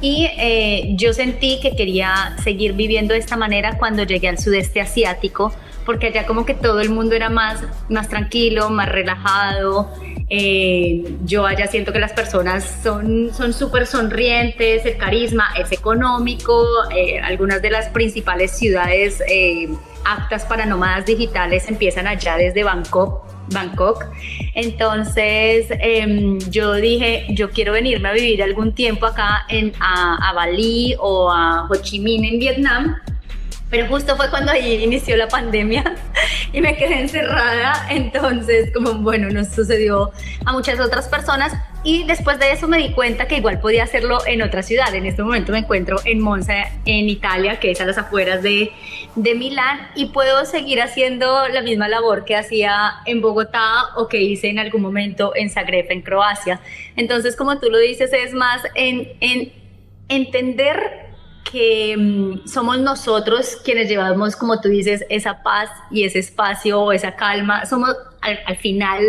Y 0.00 0.28
eh, 0.38 0.94
yo 0.96 1.12
sentí 1.12 1.58
que 1.60 1.74
quería 1.74 2.36
seguir 2.42 2.74
viviendo 2.74 3.14
de 3.14 3.20
esta 3.20 3.36
manera 3.36 3.78
cuando 3.78 4.04
llegué 4.04 4.28
al 4.28 4.38
sudeste 4.38 4.80
asiático, 4.80 5.52
porque 5.84 6.08
allá 6.08 6.26
como 6.26 6.44
que 6.44 6.54
todo 6.54 6.80
el 6.80 6.90
mundo 6.90 7.14
era 7.14 7.30
más, 7.30 7.62
más 7.88 8.08
tranquilo, 8.08 8.68
más 8.68 8.88
relajado. 8.88 9.90
Eh, 10.28 11.16
yo 11.24 11.46
allá 11.46 11.68
siento 11.68 11.92
que 11.92 12.00
las 12.00 12.12
personas 12.12 12.82
son 12.82 13.52
súper 13.52 13.86
sonrientes, 13.86 14.84
el 14.84 14.96
carisma 14.96 15.48
es 15.58 15.72
económico, 15.72 16.66
eh, 16.94 17.20
algunas 17.20 17.62
de 17.62 17.70
las 17.70 17.88
principales 17.88 18.50
ciudades 18.50 19.22
aptas 20.04 20.44
para 20.44 20.66
nómadas 20.66 21.06
digitales 21.06 21.68
empiezan 21.68 22.06
allá 22.06 22.36
desde 22.36 22.64
Bangkok 22.64 23.25
Bangkok. 23.52 24.04
Entonces 24.54 25.66
em, 25.80 26.38
yo 26.50 26.74
dije, 26.74 27.26
yo 27.30 27.50
quiero 27.50 27.72
venirme 27.72 28.08
a 28.08 28.12
vivir 28.12 28.42
algún 28.42 28.72
tiempo 28.72 29.06
acá 29.06 29.44
en, 29.48 29.72
a, 29.80 30.30
a 30.30 30.32
Bali 30.32 30.94
o 30.98 31.30
a 31.30 31.66
Ho 31.68 31.76
Chi 31.76 31.98
Minh 31.98 32.24
en 32.24 32.38
Vietnam 32.38 32.96
pero 33.68 33.88
justo 33.88 34.16
fue 34.16 34.30
cuando 34.30 34.52
ahí 34.52 34.84
inició 34.84 35.16
la 35.16 35.26
pandemia 35.26 35.96
y 36.52 36.60
me 36.60 36.76
quedé 36.76 37.00
encerrada. 37.00 37.86
Entonces, 37.90 38.72
como 38.72 38.94
bueno, 38.94 39.28
nos 39.28 39.48
sucedió 39.48 40.12
a 40.44 40.52
muchas 40.52 40.78
otras 40.78 41.08
personas. 41.08 41.52
Y 41.82 42.04
después 42.04 42.38
de 42.38 42.52
eso 42.52 42.66
me 42.68 42.78
di 42.78 42.92
cuenta 42.92 43.26
que 43.26 43.36
igual 43.36 43.60
podía 43.60 43.84
hacerlo 43.84 44.18
en 44.26 44.42
otra 44.42 44.62
ciudad. 44.62 44.94
En 44.94 45.06
este 45.06 45.22
momento 45.22 45.52
me 45.52 45.58
encuentro 45.58 45.98
en 46.04 46.20
Monza, 46.20 46.54
en 46.84 47.08
Italia, 47.08 47.60
que 47.60 47.72
es 47.72 47.80
a 47.80 47.86
las 47.86 47.98
afueras 47.98 48.42
de, 48.42 48.72
de 49.14 49.34
Milán, 49.34 49.88
y 49.94 50.06
puedo 50.06 50.44
seguir 50.46 50.80
haciendo 50.80 51.48
la 51.48 51.60
misma 51.60 51.88
labor 51.88 52.24
que 52.24 52.34
hacía 52.36 52.94
en 53.04 53.20
Bogotá 53.20 53.94
o 53.96 54.08
que 54.08 54.20
hice 54.20 54.48
en 54.48 54.58
algún 54.58 54.82
momento 54.82 55.32
en 55.36 55.50
Zagreb, 55.50 55.90
en 55.90 56.02
Croacia. 56.02 56.60
Entonces, 56.96 57.36
como 57.36 57.58
tú 57.58 57.70
lo 57.70 57.78
dices, 57.78 58.12
es 58.12 58.32
más 58.32 58.62
en, 58.74 59.12
en 59.20 59.52
entender 60.08 61.05
que 61.50 61.96
mm, 61.96 62.46
somos 62.46 62.78
nosotros 62.80 63.56
quienes 63.64 63.88
llevamos, 63.88 64.36
como 64.36 64.60
tú 64.60 64.68
dices, 64.68 65.04
esa 65.08 65.42
paz 65.42 65.70
y 65.90 66.04
ese 66.04 66.18
espacio 66.18 66.92
esa 66.92 67.14
calma. 67.14 67.64
Somos, 67.66 67.96
al, 68.20 68.56
final, 68.56 69.02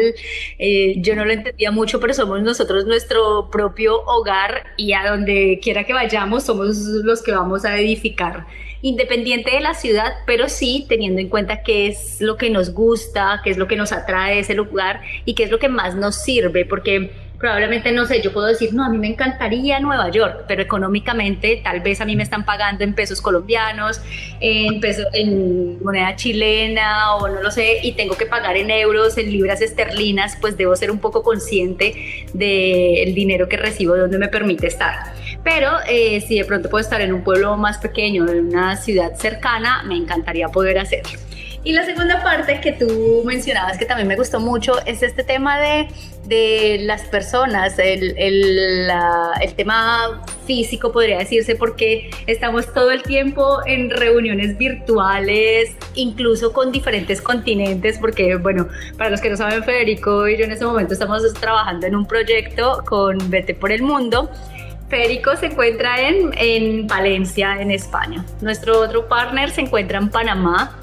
eh, 0.60 0.96
yo 0.98 1.16
no 1.16 1.26
lo 1.26 1.32
entendía 1.32 1.72
mucho, 1.72 2.00
pero 2.00 2.14
somos 2.14 2.42
nosotros 2.42 2.86
nuestro 2.86 3.50
propio 3.50 4.02
hogar 4.06 4.64
y 4.78 4.94
a 4.94 5.10
donde 5.10 5.60
quiera 5.62 5.84
que 5.84 5.94
vayamos, 5.94 6.44
somos 6.44 6.78
los 6.78 7.24
que 7.24 7.32
vamos 7.32 7.66
a 7.66 7.80
edificar 7.80 8.46
independiente 8.84 9.52
de 9.52 9.60
la 9.60 9.74
ciudad, 9.74 10.14
pero 10.28 10.50
sí 10.50 10.86
teniendo 10.88 11.20
en 11.20 11.30
cuenta 11.30 11.64
qué 11.64 11.88
es 11.88 12.22
lo 12.22 12.38
que 12.38 12.52
nos 12.52 12.74
gusta, 12.74 13.42
qué 13.44 13.50
es 13.50 13.58
lo 13.58 13.68
que 13.68 13.76
nos 13.76 13.92
atrae 13.92 14.36
de 14.36 14.42
ese 14.42 14.54
lugar 14.54 15.02
y 15.26 15.34
qué 15.34 15.44
es 15.44 15.52
lo 15.52 15.58
que 15.58 15.68
más 15.68 15.96
nos 15.96 16.16
sirve, 16.16 16.64
porque 16.64 17.12
probablemente, 17.38 17.92
no 17.92 18.06
sé, 18.06 18.22
yo 18.22 18.34
puedo 18.34 18.48
decir, 18.48 18.74
no, 18.74 18.84
a 18.84 18.90
mí 18.90 18.98
me 18.98 19.08
encantaría 19.08 19.80
Nueva 19.80 20.10
York, 20.10 20.46
pero 20.48 20.62
económicamente 20.62 21.62
tal 21.64 21.82
vez 21.82 22.02
a 22.02 22.06
mí 22.06 22.16
me 22.16 22.24
están 22.24 22.46
pagando 22.46 22.84
en 22.84 22.94
pesos 22.94 23.22
colombianos, 23.22 24.02
en, 24.40 25.84
moneda 25.84 26.16
chilena 26.16 27.16
o 27.16 27.28
no 27.28 27.42
lo 27.42 27.52
sé, 27.52 27.80
y 27.84 27.94
tengo 27.94 28.16
que 28.16 28.26
pagar 28.26 28.58
en 28.58 28.72
euros, 28.72 29.18
en 29.18 29.32
libras 29.32 29.62
esterlinas, 29.62 30.38
pues 30.42 30.58
debo 30.58 30.76
ser 30.76 30.90
un 30.90 31.00
poco 31.00 31.24
consciente 31.24 32.26
del 32.34 33.14
dinero 33.14 33.48
que 33.48 33.58
recibo, 33.58 33.96
donde 33.96 34.18
me 34.18 34.28
permite 34.28 34.68
estar. 34.68 35.14
Pero 35.44 35.72
eh, 35.88 36.22
si 36.22 36.38
de 36.38 36.46
pronto 36.46 36.70
puedo 36.70 36.82
estar 36.82 37.02
en 37.02 37.14
un 37.14 37.24
pueblo 37.24 37.56
más 37.58 37.78
pequeño, 37.78 38.28
en 38.28 38.48
una 38.48 38.76
ciudad 38.78 39.16
cercana, 39.16 39.84
me 39.84 39.96
encantaría 39.96 40.48
poder 40.50 40.80
hacerlo. 40.80 41.20
Y 41.68 41.74
la 41.74 41.86
segunda 41.86 42.24
parte 42.24 42.62
que 42.62 42.72
tú 42.72 43.24
mencionabas, 43.26 43.78
que 43.78 43.86
también 43.86 44.08
me 44.08 44.16
gustó 44.16 44.40
mucho, 44.40 44.74
es 44.86 45.04
este 45.04 45.24
tema 45.24 45.60
de, 45.60 45.90
de 46.28 46.80
las 46.82 47.04
personas, 47.04 47.80
el, 47.80 48.14
el, 48.18 48.90
el, 49.42 49.54
tema 49.56 50.22
físico, 50.46 50.92
podría 50.92 51.20
decirse, 51.20 51.56
porque 51.56 52.10
estamos 52.26 52.74
todo 52.74 52.92
el 52.92 53.02
tiempo 53.04 53.60
en 53.66 53.90
reuniones 53.90 54.58
virtuales, 54.58 55.76
incluso 55.96 56.52
con 56.52 56.72
diferentes 56.72 57.22
continentes, 57.22 57.98
porque, 57.98 58.36
bueno, 58.36 58.68
para 58.98 59.10
los 59.10 59.22
que 59.22 59.30
no 59.30 59.38
saben, 59.38 59.64
Federico 59.64 60.28
y 60.28 60.38
yo 60.38 60.46
en 60.46 60.52
este 60.52 60.66
momento 60.66 60.94
estamos 60.94 61.22
trabajando 61.36 61.88
en 61.88 61.96
un 61.96 62.06
proyecto 62.06 62.84
con 62.86 63.18
Vete 63.30 63.54
por 63.54 63.72
el 63.72 63.82
Mundo. 63.82 64.30
Federico 64.90 65.36
se 65.36 65.48
encuentra 65.48 66.02
en, 66.02 66.32
en 66.38 66.88
Valencia, 66.88 67.62
en 67.62 67.72
España. 67.72 68.26
Nuestro 68.42 68.80
otro 68.80 69.08
partner 69.08 69.50
se 69.50 69.62
encuentra 69.62 69.98
en 69.98 70.10
Panamá 70.10 70.78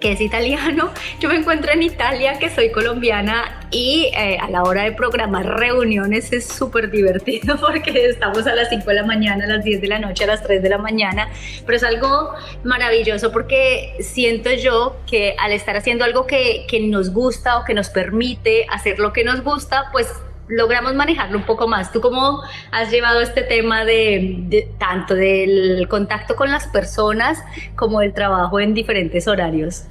que 0.00 0.12
es 0.12 0.20
italiano. 0.20 0.90
Yo 1.20 1.28
me 1.28 1.36
encuentro 1.36 1.70
en 1.72 1.82
Italia, 1.82 2.38
que 2.38 2.50
soy 2.50 2.72
colombiana, 2.72 3.60
y 3.70 4.10
eh, 4.16 4.38
a 4.40 4.50
la 4.50 4.62
hora 4.64 4.82
de 4.82 4.92
programar 4.92 5.46
reuniones 5.46 6.32
es 6.32 6.46
súper 6.46 6.90
divertido 6.90 7.56
porque 7.60 8.06
estamos 8.06 8.46
a 8.46 8.54
las 8.54 8.68
5 8.70 8.84
de 8.84 8.94
la 8.94 9.04
mañana, 9.04 9.44
a 9.44 9.48
las 9.48 9.64
10 9.64 9.80
de 9.80 9.88
la 9.88 9.98
noche, 9.98 10.24
a 10.24 10.26
las 10.26 10.42
3 10.42 10.62
de 10.62 10.68
la 10.68 10.78
mañana, 10.78 11.28
pero 11.66 11.76
es 11.76 11.84
algo 11.84 12.30
maravilloso 12.64 13.30
porque 13.30 13.94
siento 14.00 14.50
yo 14.50 14.96
que 15.08 15.36
al 15.38 15.52
estar 15.52 15.76
haciendo 15.76 16.04
algo 16.04 16.26
que, 16.26 16.66
que 16.68 16.80
nos 16.80 17.12
gusta 17.12 17.58
o 17.58 17.64
que 17.64 17.74
nos 17.74 17.90
permite 17.90 18.66
hacer 18.70 18.98
lo 18.98 19.12
que 19.12 19.22
nos 19.22 19.42
gusta, 19.42 19.84
pues 19.92 20.08
logramos 20.50 20.94
manejarlo 20.94 21.38
un 21.38 21.44
poco 21.44 21.66
más. 21.68 21.92
¿Tú 21.92 22.00
cómo 22.00 22.42
has 22.70 22.90
llevado 22.90 23.20
este 23.20 23.42
tema 23.42 23.84
de, 23.84 24.68
tanto 24.78 25.14
del 25.14 25.86
contacto 25.88 26.36
con 26.36 26.50
las 26.50 26.66
personas 26.68 27.38
como 27.76 28.02
el 28.02 28.12
trabajo 28.12 28.60
en 28.60 28.74
diferentes 28.74 29.26
horarios? 29.28 29.84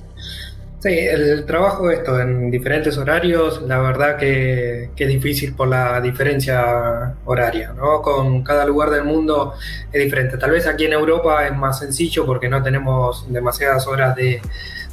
Sí, 0.79 0.97
el 0.97 1.45
trabajo 1.45 1.91
esto 1.91 2.17
en 2.21 2.49
diferentes 2.49 2.97
horarios, 2.97 3.61
la 3.63 3.79
verdad 3.79 4.15
que, 4.15 4.91
que, 4.95 5.03
es 5.03 5.09
difícil 5.09 5.53
por 5.53 5.67
la 5.67 5.99
diferencia 5.99 7.15
horaria, 7.25 7.73
¿no? 7.73 8.01
Con 8.01 8.43
cada 8.43 8.65
lugar 8.65 8.89
del 8.89 9.03
mundo 9.03 9.55
es 9.91 10.01
diferente. 10.01 10.37
Tal 10.37 10.51
vez 10.51 10.67
aquí 10.67 10.85
en 10.85 10.93
Europa 10.93 11.45
es 11.45 11.53
más 11.53 11.79
sencillo 11.79 12.25
porque 12.25 12.47
no 12.47 12.63
tenemos 12.63 13.29
demasiadas 13.29 13.87
horas 13.87 14.15
de, 14.15 14.41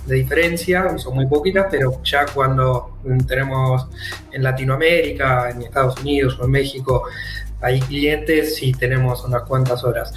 de 0.07 0.17
diferencia, 0.17 0.97
son 0.99 1.15
muy 1.15 1.27
poquitas, 1.27 1.67
pero 1.71 2.03
ya 2.03 2.27
cuando 2.27 2.99
tenemos 3.27 3.89
en 4.33 4.43
Latinoamérica, 4.43 5.51
en 5.51 5.63
Estados 5.63 6.01
Unidos 6.01 6.39
o 6.41 6.45
en 6.45 6.51
México, 6.51 7.05
hay 7.61 7.81
clientes 7.81 8.63
y 8.63 8.73
tenemos 8.73 9.25
unas 9.25 9.43
cuantas 9.43 9.83
horas. 9.85 10.13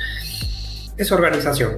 Es 0.97 1.11
organización. 1.11 1.77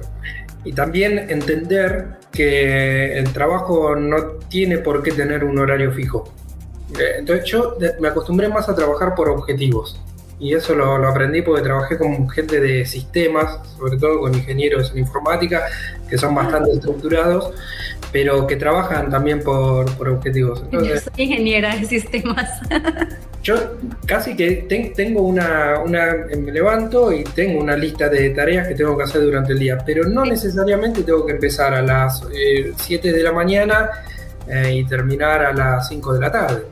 Y 0.64 0.72
también 0.72 1.30
entender 1.30 2.18
que 2.30 3.18
el 3.18 3.32
trabajo 3.32 3.96
no 3.96 4.38
tiene 4.48 4.78
por 4.78 5.02
qué 5.02 5.12
tener 5.12 5.44
un 5.44 5.58
horario 5.58 5.92
fijo. 5.92 6.32
Eh, 6.98 7.16
entonces 7.18 7.46
yo 7.46 7.76
me 8.00 8.08
acostumbré 8.08 8.48
más 8.48 8.68
a 8.68 8.74
trabajar 8.74 9.14
por 9.14 9.28
objetivos. 9.28 10.00
Y 10.42 10.54
eso 10.54 10.74
lo, 10.74 10.98
lo 10.98 11.08
aprendí 11.08 11.40
porque 11.40 11.62
trabajé 11.62 11.96
con 11.96 12.28
gente 12.28 12.60
de 12.60 12.84
sistemas, 12.84 13.60
sobre 13.78 13.96
todo 13.96 14.20
con 14.20 14.34
ingenieros 14.34 14.90
en 14.90 14.98
informática, 14.98 15.62
que 16.10 16.18
son 16.18 16.34
bastante 16.34 16.72
estructurados 16.72 17.54
pero 18.12 18.46
que 18.46 18.56
trabajan 18.56 19.10
también 19.10 19.40
por, 19.40 19.86
objetivos. 20.08 20.62
yo 20.70 20.80
soy 20.80 21.12
ingeniera 21.16 21.74
de 21.74 21.86
sistemas. 21.86 22.60
yo 23.42 23.56
casi 24.06 24.36
que 24.36 24.66
tengo 24.94 25.22
una, 25.22 25.80
una, 25.80 26.26
me 26.38 26.52
levanto 26.52 27.10
y 27.10 27.24
tengo 27.24 27.60
una 27.60 27.74
lista 27.74 28.10
de 28.10 28.30
tareas 28.30 28.68
que 28.68 28.74
tengo 28.74 28.96
que 28.96 29.04
hacer 29.04 29.22
durante 29.22 29.54
el 29.54 29.58
día, 29.58 29.78
pero 29.84 30.04
no 30.04 30.26
necesariamente 30.26 31.02
tengo 31.02 31.24
que 31.24 31.32
empezar 31.32 31.72
a 31.72 31.80
las 31.80 32.22
7 32.76 33.08
eh, 33.08 33.12
de 33.12 33.22
la 33.22 33.32
mañana 33.32 33.90
eh, 34.46 34.74
y 34.74 34.84
terminar 34.84 35.42
a 35.42 35.52
las 35.54 35.88
5 35.88 36.12
de 36.12 36.20
la 36.20 36.30
tarde. 36.30 36.62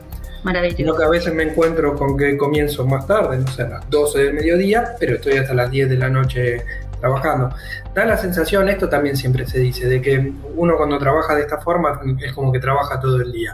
Maravilloso. 0.43 0.77
Sino 0.77 0.95
que 0.95 1.03
a 1.03 1.09
veces 1.09 1.33
me 1.33 1.43
encuentro 1.43 1.95
con 1.95 2.17
que 2.17 2.37
comienzo 2.37 2.85
más 2.85 3.05
tarde, 3.05 3.37
no 3.37 3.47
sé, 3.47 3.63
a 3.63 3.69
las 3.69 3.89
12 3.89 4.23
del 4.23 4.33
mediodía, 4.33 4.95
pero 4.99 5.15
estoy 5.15 5.37
hasta 5.37 5.53
las 5.53 5.69
10 5.69 5.89
de 5.89 5.97
la 5.97 6.09
noche 6.09 6.65
trabajando. 6.99 7.53
Da 7.93 8.05
la 8.05 8.17
sensación, 8.17 8.69
esto 8.69 8.87
también 8.87 9.17
siempre 9.17 9.45
se 9.45 9.59
dice, 9.59 9.87
de 9.87 10.01
que 10.01 10.31
uno 10.55 10.77
cuando 10.77 10.97
trabaja 10.97 11.35
de 11.35 11.41
esta 11.41 11.57
forma 11.57 11.99
es 12.19 12.31
como 12.33 12.51
que 12.51 12.59
trabaja 12.59 12.99
todo 12.99 13.21
el 13.21 13.31
día. 13.31 13.53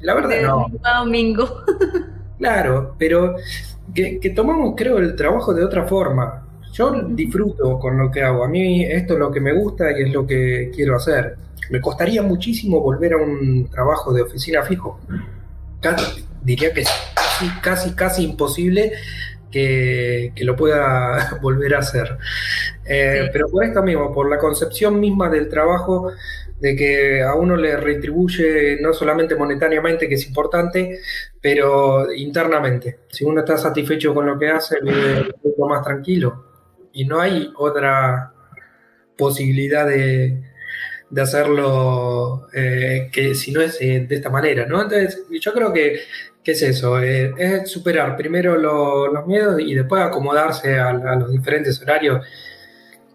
La 0.00 0.14
verdad 0.14 0.42
no. 0.42 0.70
domingo. 1.00 1.64
claro, 2.38 2.94
pero 2.98 3.36
que, 3.94 4.32
tomamos, 4.34 4.74
creo, 4.76 4.98
el 4.98 5.14
trabajo 5.16 5.52
de 5.52 5.64
otra 5.64 5.84
forma. 5.84 6.40
Yo 6.72 6.92
disfruto 7.08 7.78
con 7.78 7.96
lo 7.98 8.10
que 8.10 8.22
hago. 8.22 8.44
A 8.44 8.48
mí 8.48 8.84
esto 8.84 9.12
es 9.12 9.18
lo 9.20 9.30
que 9.30 9.40
me 9.40 9.52
gusta 9.52 9.96
y 9.96 10.02
es 10.02 10.12
lo 10.12 10.26
que 10.26 10.72
quiero 10.74 10.96
hacer. 10.96 11.36
Me 11.70 11.80
costaría 11.80 12.22
muchísimo 12.22 12.80
volver 12.80 13.14
a 13.14 13.18
un 13.18 13.68
trabajo 13.70 14.12
de 14.12 14.22
oficina 14.22 14.62
fijo. 14.62 14.98
Diría 16.42 16.72
que 16.72 16.82
es 16.82 16.90
casi, 17.14 17.48
casi, 17.60 17.94
casi 17.94 18.24
imposible 18.24 18.92
que, 19.50 20.32
lo 20.42 20.56
pueda 20.56 21.38
volver 21.42 21.74
a 21.74 21.78
hacer. 21.78 22.18
Eh, 22.84 23.30
pero 23.32 23.48
por 23.48 23.64
esto 23.64 23.82
mismo, 23.82 24.12
por 24.12 24.28
la 24.28 24.38
concepción 24.38 25.00
misma 25.00 25.28
del 25.28 25.48
trabajo, 25.48 26.12
de 26.60 26.76
que 26.76 27.22
a 27.22 27.34
uno 27.34 27.56
le 27.56 27.76
retribuye 27.76 28.78
no 28.80 28.92
solamente 28.92 29.34
monetariamente, 29.34 30.08
que 30.08 30.14
es 30.14 30.26
importante, 30.26 31.00
pero 31.40 32.12
internamente. 32.12 33.00
Si 33.08 33.24
uno 33.24 33.40
está 33.40 33.56
satisfecho 33.56 34.14
con 34.14 34.26
lo 34.26 34.38
que 34.38 34.48
hace, 34.48 34.76
vive 34.82 35.22
un 35.22 35.42
poco 35.42 35.68
más 35.68 35.84
tranquilo. 35.84 36.44
Y 36.92 37.04
no 37.04 37.20
hay 37.20 37.52
otra 37.56 38.32
posibilidad 39.16 39.86
de, 39.86 40.53
de 41.10 41.22
hacerlo 41.22 42.48
eh, 42.52 43.08
que 43.12 43.34
si 43.34 43.52
no 43.52 43.60
es 43.60 43.80
eh, 43.80 44.06
de 44.08 44.16
esta 44.16 44.30
manera, 44.30 44.66
¿no? 44.66 44.82
Entonces, 44.82 45.24
yo 45.40 45.52
creo 45.52 45.72
que, 45.72 46.00
es 46.44 46.62
eso, 46.62 47.00
eh, 47.00 47.32
es 47.38 47.70
superar 47.70 48.16
primero 48.16 48.56
los 48.56 49.26
miedos 49.26 49.60
y 49.60 49.74
después 49.74 50.02
acomodarse 50.02 50.78
a, 50.78 50.92
los 50.92 51.30
diferentes 51.32 51.80
horarios. 51.80 52.24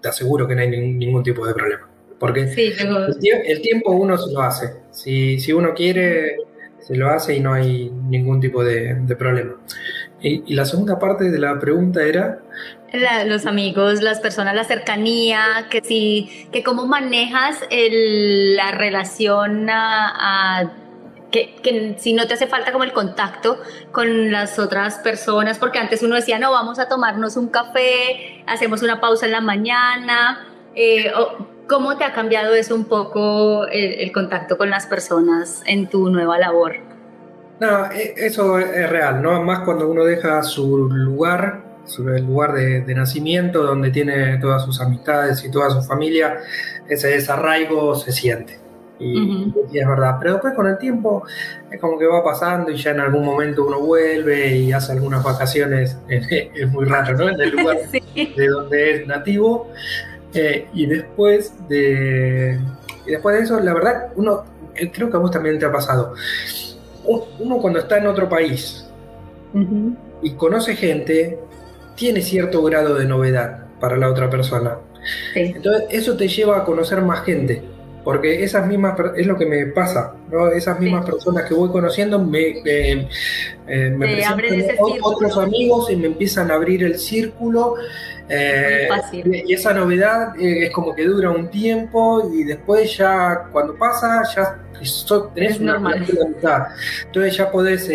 Te 0.02 0.08
aseguro 0.08 0.48
que 0.48 0.56
no 0.56 0.62
hay 0.62 0.70
ningún 0.70 1.24
tipo 1.24 1.46
de 1.46 1.54
problema. 1.54 1.88
Porque 2.20 2.42
el, 2.42 3.62
tiempo 3.62 3.92
uno 3.92 4.18
se 4.18 4.34
lo 4.34 4.42
hace. 4.42 4.74
Si, 4.92 5.40
si, 5.40 5.54
uno 5.54 5.74
quiere, 5.74 6.38
se 6.80 6.96
lo 6.96 7.10
hace 7.10 7.36
y 7.36 7.40
no 7.40 7.54
hay 7.54 7.90
ningún 7.90 8.42
tipo 8.42 8.64
de, 8.64 8.96
problema. 9.18 9.56
Y, 10.22 10.52
y, 10.52 10.56
la 10.56 10.66
segunda 10.66 11.00
parte 11.00 11.32
de 11.32 11.40
la 11.40 11.58
pregunta 11.60 12.04
era 12.04 12.40
los 13.26 13.46
amigos, 13.46 14.02
las 14.02 14.20
personas, 14.20 14.56
la 14.56 14.64
cercanía, 14.64 15.68
que 15.70 15.82
si, 15.82 16.48
que 16.52 16.64
cómo 16.64 16.88
manejas 16.88 17.60
el, 17.70 18.56
la 18.56 18.72
relación 18.72 19.70
a, 19.70 20.72
que, 21.32 21.56
que, 21.62 21.96
si 22.00 22.14
no 22.14 22.26
te 22.28 22.34
hace 22.34 22.48
falta 22.48 22.72
como 22.72 22.84
el 22.84 22.94
contacto 22.94 23.60
con 23.92 24.32
las 24.32 24.58
otras 24.58 24.96
personas, 25.00 25.60
porque 25.60 25.78
antes 25.78 26.02
uno 26.02 26.16
decía, 26.16 26.40
no, 26.40 26.52
vamos 26.52 26.80
a 26.80 26.88
tomarnos 26.88 27.38
un 27.38 27.50
café, 27.50 28.44
hacemos 28.48 28.82
una 28.82 29.00
pausa 29.00 29.28
en 29.28 29.34
la 29.34 29.42
mañana, 29.42 30.48
eh, 30.74 31.12
¿cómo 31.68 31.98
te 31.98 32.06
ha 32.06 32.14
cambiado 32.14 32.56
eso 32.56 32.74
un 32.74 32.86
poco 32.86 33.68
el, 33.68 33.94
el, 34.00 34.12
contacto 34.12 34.58
con 34.58 34.72
las 34.72 34.88
personas 34.88 35.62
en 35.68 35.88
tu 35.88 36.10
nueva 36.10 36.40
labor? 36.40 36.99
No, 37.60 37.92
e, 37.92 38.14
eso 38.18 38.60
es 38.60 38.90
real, 38.90 39.22
¿no? 39.22 39.44
Más 39.44 39.60
cuando 39.60 39.90
uno 39.90 40.06
deja 40.06 40.42
su 40.44 40.90
lugar 40.90 41.70
el 41.98 42.26
lugar 42.26 42.54
de, 42.54 42.94
nacimiento, 42.94 43.64
donde 43.64 43.92
tiene 43.92 44.38
todas 44.38 44.64
sus 44.64 44.80
amistades 44.82 45.44
y 45.44 45.52
toda 45.52 45.70
su 45.70 45.82
familia, 45.82 46.40
ese 46.88 47.10
desarraigo 47.10 47.96
se 47.96 48.12
siente. 48.12 48.60
Y, 49.00 49.54
es 49.74 49.88
verdad. 49.88 50.18
Pero 50.20 50.34
después 50.34 50.54
con 50.54 50.68
el 50.68 50.78
tiempo 50.78 51.24
es 51.72 51.80
como 51.80 51.98
que 51.98 52.06
va 52.06 52.24
pasando 52.24 52.70
y 52.70 52.76
ya 52.76 52.92
en 52.92 53.00
algún 53.00 53.24
momento 53.24 53.66
uno 53.66 53.80
vuelve 53.80 54.58
y 54.58 54.74
hace 54.74 54.92
algunas 54.92 55.24
vacaciones, 55.24 55.98
es 56.10 56.70
muy 56.72 56.86
raro, 56.86 57.18
¿no? 57.18 57.30
En 57.30 57.40
el 57.40 57.50
lugar 57.52 57.78
de 58.16 58.48
donde 58.48 58.96
es 58.96 59.08
nativo. 59.08 59.72
Eh, 60.34 60.68
y 60.74 60.86
después 60.86 61.54
de. 61.68 62.60
Y 63.06 63.12
después 63.12 63.38
de 63.38 63.44
eso, 63.44 63.60
la 63.60 63.74
verdad, 63.74 64.10
uno, 64.16 64.44
eh, 64.76 64.92
creo 64.92 65.10
que 65.10 65.16
a 65.16 65.20
vos 65.20 65.32
también 65.32 65.58
te 65.58 65.66
ha 65.66 65.72
pasado. 65.72 66.14
Uno 67.06 67.58
cuando 67.58 67.80
está 67.80 67.98
en 67.98 68.08
otro 68.08 68.28
país 68.30 68.86
y 70.22 70.32
conoce 70.32 70.76
gente, 70.76 71.40
tiene 71.96 72.22
cierto 72.22 72.62
grado 72.64 72.96
de 72.96 73.06
novedad 73.06 73.66
para 73.80 73.98
la 73.98 74.10
otra 74.10 74.30
persona. 74.30 74.78
Entonces, 75.34 75.86
eso 75.90 76.16
te 76.18 76.28
lleva 76.28 76.58
a 76.58 76.66
conocer 76.66 77.02
más 77.02 77.24
gente, 77.24 77.64
porque 78.10 78.44
esas 78.44 78.66
mismas, 78.66 78.96
es 79.16 79.28
lo 79.28 79.38
que 79.38 79.46
me 79.46 79.68
pasa, 79.68 80.16
¿no? 80.32 80.48
Esas 80.48 80.80
mismas 80.80 81.06
personas 81.06 81.48
que 81.48 81.54
voy 81.54 81.70
conociendo 81.70 82.18
me, 82.18 82.60
eh, 82.66 83.08
me 83.68 84.18
presentan 84.36 84.78
otros 85.04 85.38
amigos 85.38 85.92
y 85.92 85.96
me 85.96 86.08
empiezan 86.08 86.50
a 86.50 86.56
abrir 86.56 86.84
el 86.84 86.98
círculo. 86.98 87.76
Eh, 88.28 88.90
y 89.14 89.54
esa 89.54 89.76
novedad 89.76 90.36
eh, 90.40 90.66
es 90.66 90.72
como 90.72 90.96
que 90.96 91.06
dura 91.06 91.30
un 91.30 91.52
tiempo 91.52 92.28
y 92.34 92.46
después 92.46 92.98
ya 92.98 93.44
cuando 93.52 93.76
pasa 93.76 94.24
ya 94.36 94.58
tenés 95.36 95.60
una 95.60 95.74
normal. 95.74 96.04
Entonces 97.06 97.38
ya 97.38 97.52
podés 97.52 97.92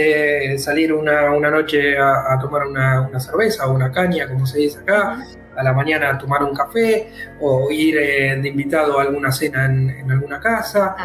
salir 0.63 0.93
una, 0.93 1.33
una 1.33 1.51
noche 1.51 1.99
a, 1.99 2.39
tomar 2.41 2.69
una, 2.69 3.01
una, 3.01 3.19
cerveza 3.19 3.67
o 3.67 3.75
una 3.75 3.91
caña, 3.91 4.29
como 4.29 4.47
se 4.47 4.59
dice 4.59 4.79
acá, 4.79 5.27
a 5.57 5.63
la 5.63 5.73
mañana 5.73 6.11
a 6.11 6.19
tomar 6.19 6.43
un 6.43 6.55
café 6.55 7.09
o 7.41 7.71
ir 7.71 7.97
eh, 7.99 8.39
de 8.41 8.49
invitado 8.49 8.99
a 8.99 9.03
alguna 9.03 9.31
cena 9.33 9.67
en, 9.67 10.11
alguna 10.11 10.41
casa, 10.41 10.97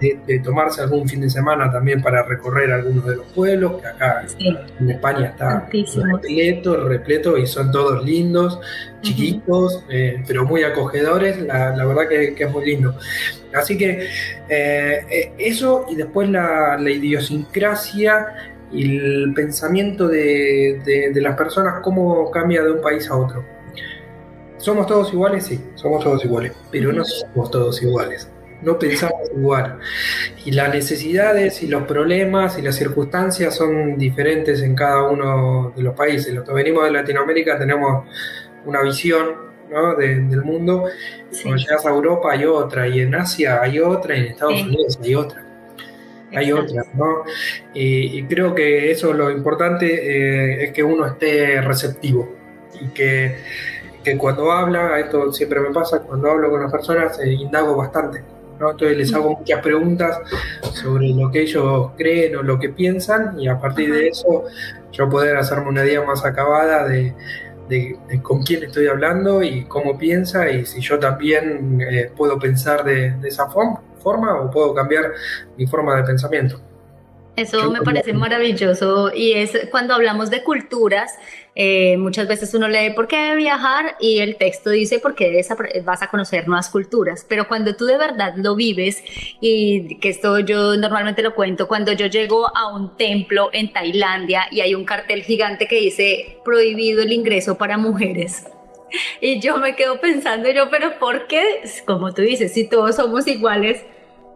de, 0.00 0.38
tomarse 0.40 0.82
algún 0.82 1.08
fin 1.08 1.20
de 1.20 1.30
semana 1.30 1.70
también 1.70 2.02
para 2.02 2.22
recorrer 2.22 2.72
algunos 2.72 3.04
de 3.06 3.16
los 3.16 3.26
pueblos, 3.26 3.80
que 3.80 3.86
acá 3.88 4.24
en 4.38 4.90
España 4.90 5.26
está 5.26 5.68
repleto, 5.70 6.88
repleto 6.88 7.36
y 7.36 7.46
son 7.46 7.70
todos 7.70 8.04
lindos, 8.04 8.60
chiquitos, 9.02 9.84
eh, 9.88 10.22
pero 10.26 10.44
muy 10.44 10.62
acogedores, 10.62 11.40
la, 11.42 11.84
verdad 11.84 12.08
que, 12.08 12.34
es 12.36 12.50
muy 12.50 12.64
lindo. 12.64 12.94
Así 13.54 13.76
que 13.76 14.06
eh, 14.48 15.32
eso 15.38 15.86
y 15.88 15.96
después 15.96 16.28
la, 16.28 16.78
idiosincrasia 16.80 18.26
y 18.72 18.96
el 18.96 19.32
pensamiento 19.34 20.06
de, 20.06 21.10
de, 21.12 21.20
las 21.20 21.36
personas, 21.36 21.80
cómo 21.82 22.30
cambia 22.30 22.62
de 22.62 22.72
un 22.72 22.80
país 22.80 23.08
a 23.10 23.16
otro. 23.16 23.59
¿Somos 24.60 24.86
todos 24.86 25.10
iguales? 25.12 25.46
Sí, 25.46 25.58
somos 25.74 26.04
todos 26.04 26.22
iguales, 26.22 26.52
pero 26.70 26.92
no 26.92 27.02
somos 27.02 27.50
todos 27.50 27.82
iguales. 27.82 28.30
No 28.60 28.78
pensamos 28.78 29.22
igual. 29.34 29.78
Y 30.44 30.50
las 30.50 30.72
necesidades 30.74 31.62
y 31.62 31.66
los 31.66 31.84
problemas 31.84 32.58
y 32.58 32.62
las 32.62 32.76
circunstancias 32.76 33.56
son 33.56 33.96
diferentes 33.96 34.60
en 34.60 34.74
cada 34.74 35.08
uno 35.08 35.72
de 35.74 35.82
los 35.82 35.94
países. 35.94 36.34
Los 36.34 36.46
que 36.46 36.52
venimos 36.52 36.84
de 36.84 36.90
Latinoamérica 36.90 37.58
tenemos 37.58 38.04
una 38.66 38.82
visión 38.82 39.34
¿no? 39.70 39.94
del 39.94 40.42
mundo. 40.42 40.84
Cuando 41.42 41.56
llegas 41.56 41.86
a 41.86 41.88
Europa 41.88 42.32
hay 42.32 42.44
otra, 42.44 42.86
y 42.86 43.00
en 43.00 43.14
Asia 43.14 43.62
hay 43.62 43.78
otra, 43.78 44.14
y 44.14 44.20
en 44.20 44.26
Estados 44.26 44.62
Unidos 44.62 44.98
hay 45.02 45.14
otra. 45.14 45.44
Hay 46.32 46.52
otra, 46.52 46.84
¿no? 46.94 47.24
Y, 47.72 48.22
creo 48.24 48.54
que 48.54 48.90
eso 48.90 49.12
lo 49.14 49.30
importante 49.30 49.86
eh, 49.86 50.64
es 50.64 50.72
que 50.72 50.82
uno 50.82 51.06
esté 51.06 51.60
receptivo 51.62 52.36
y 52.78 52.88
que 52.88 53.36
que 54.02 54.16
cuando 54.16 54.50
habla, 54.50 54.98
esto 54.98 55.32
siempre 55.32 55.60
me 55.60 55.70
pasa, 55.70 56.00
cuando 56.00 56.30
hablo 56.30 56.50
con 56.50 56.62
las 56.62 56.72
personas 56.72 57.18
eh, 57.20 57.32
indago 57.32 57.76
bastante. 57.76 58.22
¿no? 58.58 58.72
Entonces 58.72 58.96
les 58.96 59.14
hago 59.14 59.36
muchas 59.38 59.62
preguntas 59.62 60.18
sobre 60.74 61.08
lo 61.08 61.30
que 61.30 61.42
ellos 61.42 61.90
creen 61.96 62.36
o 62.36 62.42
lo 62.42 62.58
que 62.58 62.68
piensan 62.68 63.40
y 63.40 63.48
a 63.48 63.58
partir 63.58 63.92
de 63.92 64.08
eso 64.08 64.44
yo 64.92 65.08
poder 65.08 65.36
hacerme 65.36 65.68
una 65.68 65.84
idea 65.84 66.02
más 66.02 66.24
acabada 66.24 66.86
de, 66.86 67.14
con 68.22 68.42
quién 68.42 68.64
estoy 68.64 68.88
hablando 68.88 69.42
y 69.42 69.64
cómo 69.64 69.96
piensa 69.96 70.50
y 70.50 70.66
si 70.66 70.80
yo 70.80 70.98
también 70.98 71.80
eh, 71.80 72.10
puedo 72.14 72.38
pensar 72.38 72.84
de, 72.84 73.12
de 73.12 73.28
esa 73.28 73.48
forma, 73.48 73.80
forma 74.02 74.40
o 74.40 74.50
puedo 74.50 74.74
cambiar 74.74 75.12
mi 75.56 75.66
forma 75.66 75.96
de 75.96 76.02
pensamiento. 76.02 76.60
Eso 77.36 77.70
me 77.70 77.80
parece 77.80 78.12
maravilloso 78.12 79.10
y 79.14 79.32
es 79.32 79.52
cuando 79.70 79.94
hablamos 79.94 80.30
de 80.30 80.42
culturas, 80.42 81.14
eh, 81.54 81.96
muchas 81.96 82.28
veces 82.28 82.54
uno 82.54 82.68
lee 82.68 82.90
por 82.94 83.08
qué 83.08 83.34
viajar 83.34 83.96
y 84.00 84.20
el 84.20 84.36
texto 84.36 84.70
dice 84.70 84.98
por 84.98 85.14
qué 85.14 85.44
vas 85.84 86.02
a 86.02 86.06
conocer 86.08 86.46
nuevas 86.46 86.68
culturas, 86.68 87.26
pero 87.28 87.48
cuando 87.48 87.74
tú 87.74 87.86
de 87.86 87.98
verdad 87.98 88.34
lo 88.36 88.54
vives 88.54 89.02
y 89.40 89.96
que 89.96 90.10
esto 90.10 90.38
yo 90.40 90.76
normalmente 90.76 91.22
lo 91.22 91.34
cuento, 91.34 91.66
cuando 91.66 91.92
yo 91.92 92.06
llego 92.06 92.46
a 92.56 92.74
un 92.74 92.96
templo 92.96 93.50
en 93.52 93.72
Tailandia 93.72 94.46
y 94.50 94.60
hay 94.60 94.74
un 94.74 94.84
cartel 94.84 95.22
gigante 95.22 95.66
que 95.66 95.76
dice 95.76 96.38
prohibido 96.44 97.02
el 97.02 97.12
ingreso 97.12 97.56
para 97.58 97.78
mujeres. 97.78 98.46
Y 99.20 99.38
yo 99.38 99.56
me 99.58 99.76
quedo 99.76 100.00
pensando 100.00 100.50
yo, 100.50 100.68
pero 100.68 100.98
¿por 100.98 101.28
qué? 101.28 101.62
Como 101.86 102.12
tú 102.12 102.22
dices, 102.22 102.52
si 102.52 102.68
todos 102.68 102.96
somos 102.96 103.28
iguales, 103.28 103.84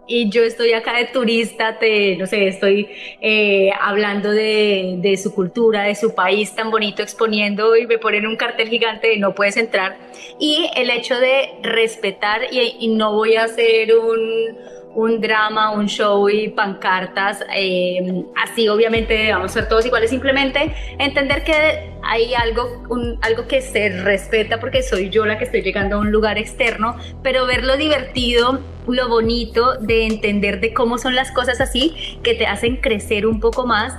y 0.07 0.29
yo 0.31 0.43
estoy 0.43 0.73
acá 0.73 0.97
de 0.97 1.07
turista, 1.07 1.79
te, 1.79 2.17
no 2.17 2.27
sé, 2.27 2.49
estoy 2.49 2.89
eh, 3.21 3.71
hablando 3.81 4.31
de, 4.31 4.97
de, 4.99 5.17
su 5.17 5.35
cultura, 5.35 5.85
de 5.85 5.95
su 5.95 6.15
país 6.15 6.55
tan 6.55 6.71
bonito, 6.71 7.03
exponiendo 7.03 7.77
y 7.77 7.87
me 7.87 7.99
ponen 7.99 8.27
un 8.27 8.37
cartel 8.37 8.69
gigante 8.69 9.09
de 9.09 9.19
no 9.19 9.35
puedes 9.35 9.57
entrar. 9.57 9.97
Y 10.39 10.71
el 10.77 10.91
hecho 10.91 11.19
de 11.19 11.51
respetar, 11.63 12.43
y, 12.53 12.77
y 12.81 12.89
no 12.89 13.13
voy 13.13 13.37
a 13.37 13.45
hacer 13.45 13.97
un, 13.97 14.57
un 14.95 15.21
drama, 15.21 15.73
un 15.73 15.87
show 15.87 16.29
y 16.29 16.49
pancartas, 16.49 17.45
eh, 17.55 18.25
así 18.37 18.69
obviamente 18.69 19.33
vamos 19.33 19.51
a 19.51 19.55
ser 19.55 19.69
todos 19.69 19.85
iguales, 19.85 20.11
simplemente 20.11 20.75
entender 20.99 21.43
que 21.45 21.93
hay 22.03 22.35
algo, 22.35 22.83
algo 23.23 23.47
que 23.49 23.61
se 23.61 23.89
respeta 24.03 24.61
porque 24.61 24.83
soy 24.83 25.11
yo 25.11 25.25
la 25.27 25.39
que 25.39 25.45
estoy 25.45 25.63
llegando 25.63 25.97
a 25.97 25.99
un 26.01 26.13
lugar 26.13 26.39
externo, 26.39 26.97
pero 27.23 27.47
ver 27.47 27.65
lo 27.65 27.77
divertido, 27.77 28.61
lo 28.87 29.09
bonito 29.09 29.75
de 29.81 30.07
entender 30.07 30.61
de 30.61 30.73
cómo 30.73 30.99
son 30.99 31.15
las 31.15 31.33
cosas 31.33 31.61
así, 31.61 32.19
que 32.23 32.35
te 32.35 32.47
hacen 32.47 32.77
crecer 32.77 33.27
un 33.27 33.41
poco 33.41 33.67
más 33.67 33.95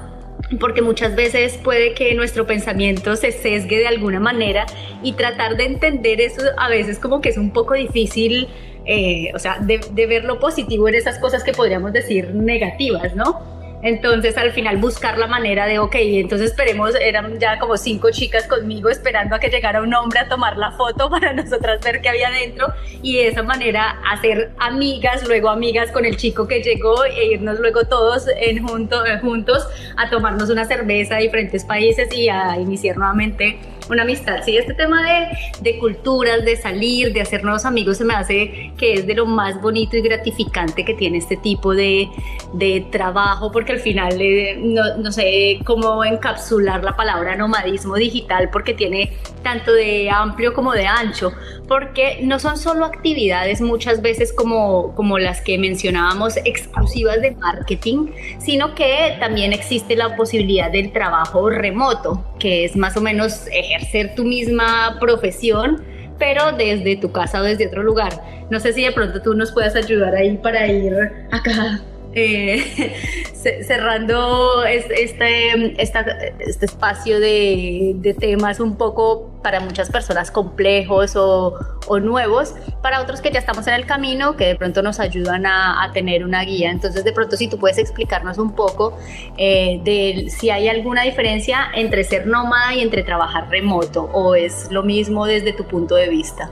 porque 0.60 0.81
muchas 0.81 1.15
veces 1.15 1.58
puede 1.63 1.93
que 1.93 2.13
nuestro 2.13 2.45
pensamiento 2.45 3.15
se 3.15 3.31
sesgue 3.31 3.79
de 3.79 3.88
alguna 3.88 4.19
manera 4.19 4.65
y 5.01 5.13
tratar 5.13 5.58
de 5.58 5.65
entender 5.65 6.21
eso 6.21 6.41
a 6.58 6.69
veces 6.69 6.99
como 6.99 7.19
que 7.19 7.29
es 7.29 7.38
un 7.38 7.51
poco 7.51 7.73
difícil 7.73 8.47
eh, 8.86 9.32
o 9.34 9.39
sea, 9.39 9.58
de, 9.60 9.80
ver 10.06 10.26
lo 10.26 10.39
positivo 10.39 10.88
en 10.88 10.95
esas 10.95 11.17
cosas 11.19 11.43
que 11.43 11.54
podríamos 11.54 11.91
decir 11.93 12.34
negativas, 12.34 13.15
¿no? 13.15 13.41
Entonces 13.82 14.36
al 14.38 14.52
final 14.52 14.78
buscar 14.78 15.17
la 15.19 15.28
manera 15.28 15.67
de, 15.67 15.78
ok, 15.78 15.95
entonces 15.95 16.50
esperemos, 16.52 16.95
eran 16.95 17.39
ya 17.39 17.60
como 17.60 17.78
cinco 17.78 18.10
chicas 18.10 18.48
conmigo 18.48 18.89
esperando 18.89 19.36
a 19.36 19.39
que 19.39 19.50
llegara 19.50 19.82
un 19.82 19.93
hombre 19.93 20.19
a 20.19 20.28
tomar 20.28 20.58
la 20.58 20.71
foto 20.71 21.08
para 21.12 21.34
nosotras 21.34 21.82
ver 21.84 22.02
qué 22.02 22.10
había 22.10 22.32
dentro 22.32 22.67
y 23.04 23.17
de 23.17 23.28
esa 23.28 23.43
manera 23.43 24.00
hacer 24.12 24.52
amigas, 24.58 25.28
luego 25.28 25.50
amigas 25.50 25.91
con 25.91 26.04
el 26.06 26.17
chico 26.17 26.48
que 26.48 26.63
llegó 26.63 27.06
e 27.06 27.34
irnos 27.34 27.60
luego 27.60 27.86
todos 27.86 28.26
en 28.39 28.67
junto, 28.67 29.06
eh, 29.06 29.19
juntos 29.19 29.67
a 29.98 30.10
tomarnos 30.10 30.50
una 30.50 30.65
cerveza 30.65 31.17
a 31.17 31.19
diferentes 31.19 31.63
países 31.63 32.12
y 32.12 32.28
a 32.28 32.58
iniciar 32.60 32.98
nuevamente 32.98 33.60
una 33.89 34.04
amistad. 34.04 34.41
Sí, 34.43 34.58
este 34.58 34.74
tema 34.74 35.04
de, 35.04 35.28
de, 35.62 35.80
culturas, 35.80 36.43
de 36.43 36.56
salir, 36.56 37.13
de 37.13 37.21
hacer 37.21 37.43
nuevos 37.43 37.65
amigos, 37.65 37.98
se 37.98 38.06
me 38.06 38.13
hace 38.13 38.71
que 38.78 38.93
es 38.93 39.08
de 39.08 39.13
lo 39.15 39.26
más 39.26 39.62
bonito 39.62 39.98
y 39.98 40.02
gratificante 40.02 40.84
que 40.84 40.93
tiene 40.93 41.17
este 41.17 41.38
tipo 41.38 41.74
de, 41.74 42.10
de 42.54 42.86
trabajo, 42.91 43.52
porque 43.52 43.74
al 43.74 43.80
final 43.80 44.19
eh, 44.19 44.58
no, 44.60 44.98
no, 44.98 45.12
sé 45.12 45.60
cómo 45.65 46.04
encapsular 46.04 46.84
la 46.84 46.95
palabra 46.95 47.36
nomadismo 47.36 47.95
digital, 47.95 48.50
porque 48.52 48.74
tiene 48.74 49.13
tanto 49.43 49.71
de 49.74 50.10
amplio 50.10 50.54
como 50.54 50.74
de 50.74 50.88
ancho, 50.88 51.32
porque 51.67 52.19
no 52.24 52.39
son 52.39 52.58
solo 52.58 52.86
actividades 52.86 53.62
muchas 53.62 54.02
veces 54.02 54.34
como, 54.34 54.93
como 54.95 55.19
las 55.19 55.41
que 55.41 55.58
mencionábamos 55.58 56.38
exclusivas 56.38 57.21
de 57.21 57.32
marketing, 57.32 58.08
sino 58.39 58.76
que 58.76 59.15
también 59.19 59.54
existe 59.54 59.95
la 59.95 60.15
posibilidad 60.15 60.71
del 60.71 60.91
trabajo 60.91 61.50
remoto, 61.50 62.24
que 62.39 62.65
es 62.65 62.76
más 62.76 62.98
o 62.98 63.02
menos 63.02 63.45
ejercer 63.75 64.15
tu 64.15 64.23
misma 64.23 64.97
profesión, 64.99 65.83
pero 66.17 66.51
desde 66.53 66.95
tu 66.95 67.11
casa 67.11 67.41
o 67.41 67.43
desde 67.43 67.67
otro 67.67 67.83
lugar. 67.83 68.13
No 68.49 68.59
sé 68.59 68.73
si 68.73 68.83
de 68.83 68.91
pronto 68.91 69.21
tú 69.21 69.33
nos 69.33 69.51
puedas 69.51 69.75
ayudar 69.75 70.15
ahí 70.15 70.38
para 70.38 70.67
ir 70.67 70.93
acá 71.31 71.81
eh, 72.15 72.93
cerrando 73.67 74.63
este, 74.63 75.04
este 75.04 76.65
espacio 76.65 77.19
de, 77.19 78.15
temas 78.19 78.60
un 78.60 78.78
poco 78.78 79.30
para 79.43 79.60
muchas 79.60 79.91
personas 79.91 80.32
complejos 80.32 81.15
o, 81.15 81.60
nuevos, 82.01 82.56
para 82.82 83.01
otros 83.01 83.21
que 83.21 83.32
ya 83.32 83.39
estamos 83.39 83.67
en 83.67 83.75
el 83.75 83.86
camino, 83.86 84.36
que 84.36 84.45
de 84.45 84.56
pronto 84.56 84.82
nos 84.82 84.99
ayudan 84.99 85.45
a, 85.45 85.91
tener 85.93 86.23
una 86.23 86.43
guía. 86.43 86.71
Entonces, 86.71 87.04
de 87.04 87.13
pronto, 87.13 87.38
si 87.38 87.47
tú 87.47 87.60
puedes 87.60 87.78
explicarnos 87.78 88.38
un 88.38 88.56
poco 88.56 88.97
eh, 89.38 89.80
de 89.84 90.30
si 90.30 90.49
hay 90.49 90.67
alguna 90.67 91.04
diferencia 91.04 91.67
entre 91.75 92.04
ser 92.04 92.25
nómada 92.25 92.73
y 92.73 92.82
entre 92.82 93.04
trabajar 93.04 93.49
remoto, 93.49 94.10
o 94.13 94.36
es 94.36 94.71
lo 94.71 94.82
mismo 94.82 95.25
desde 95.28 95.54
tu 95.54 95.65
punto 95.65 95.95
de 95.95 96.10
vista. 96.10 96.49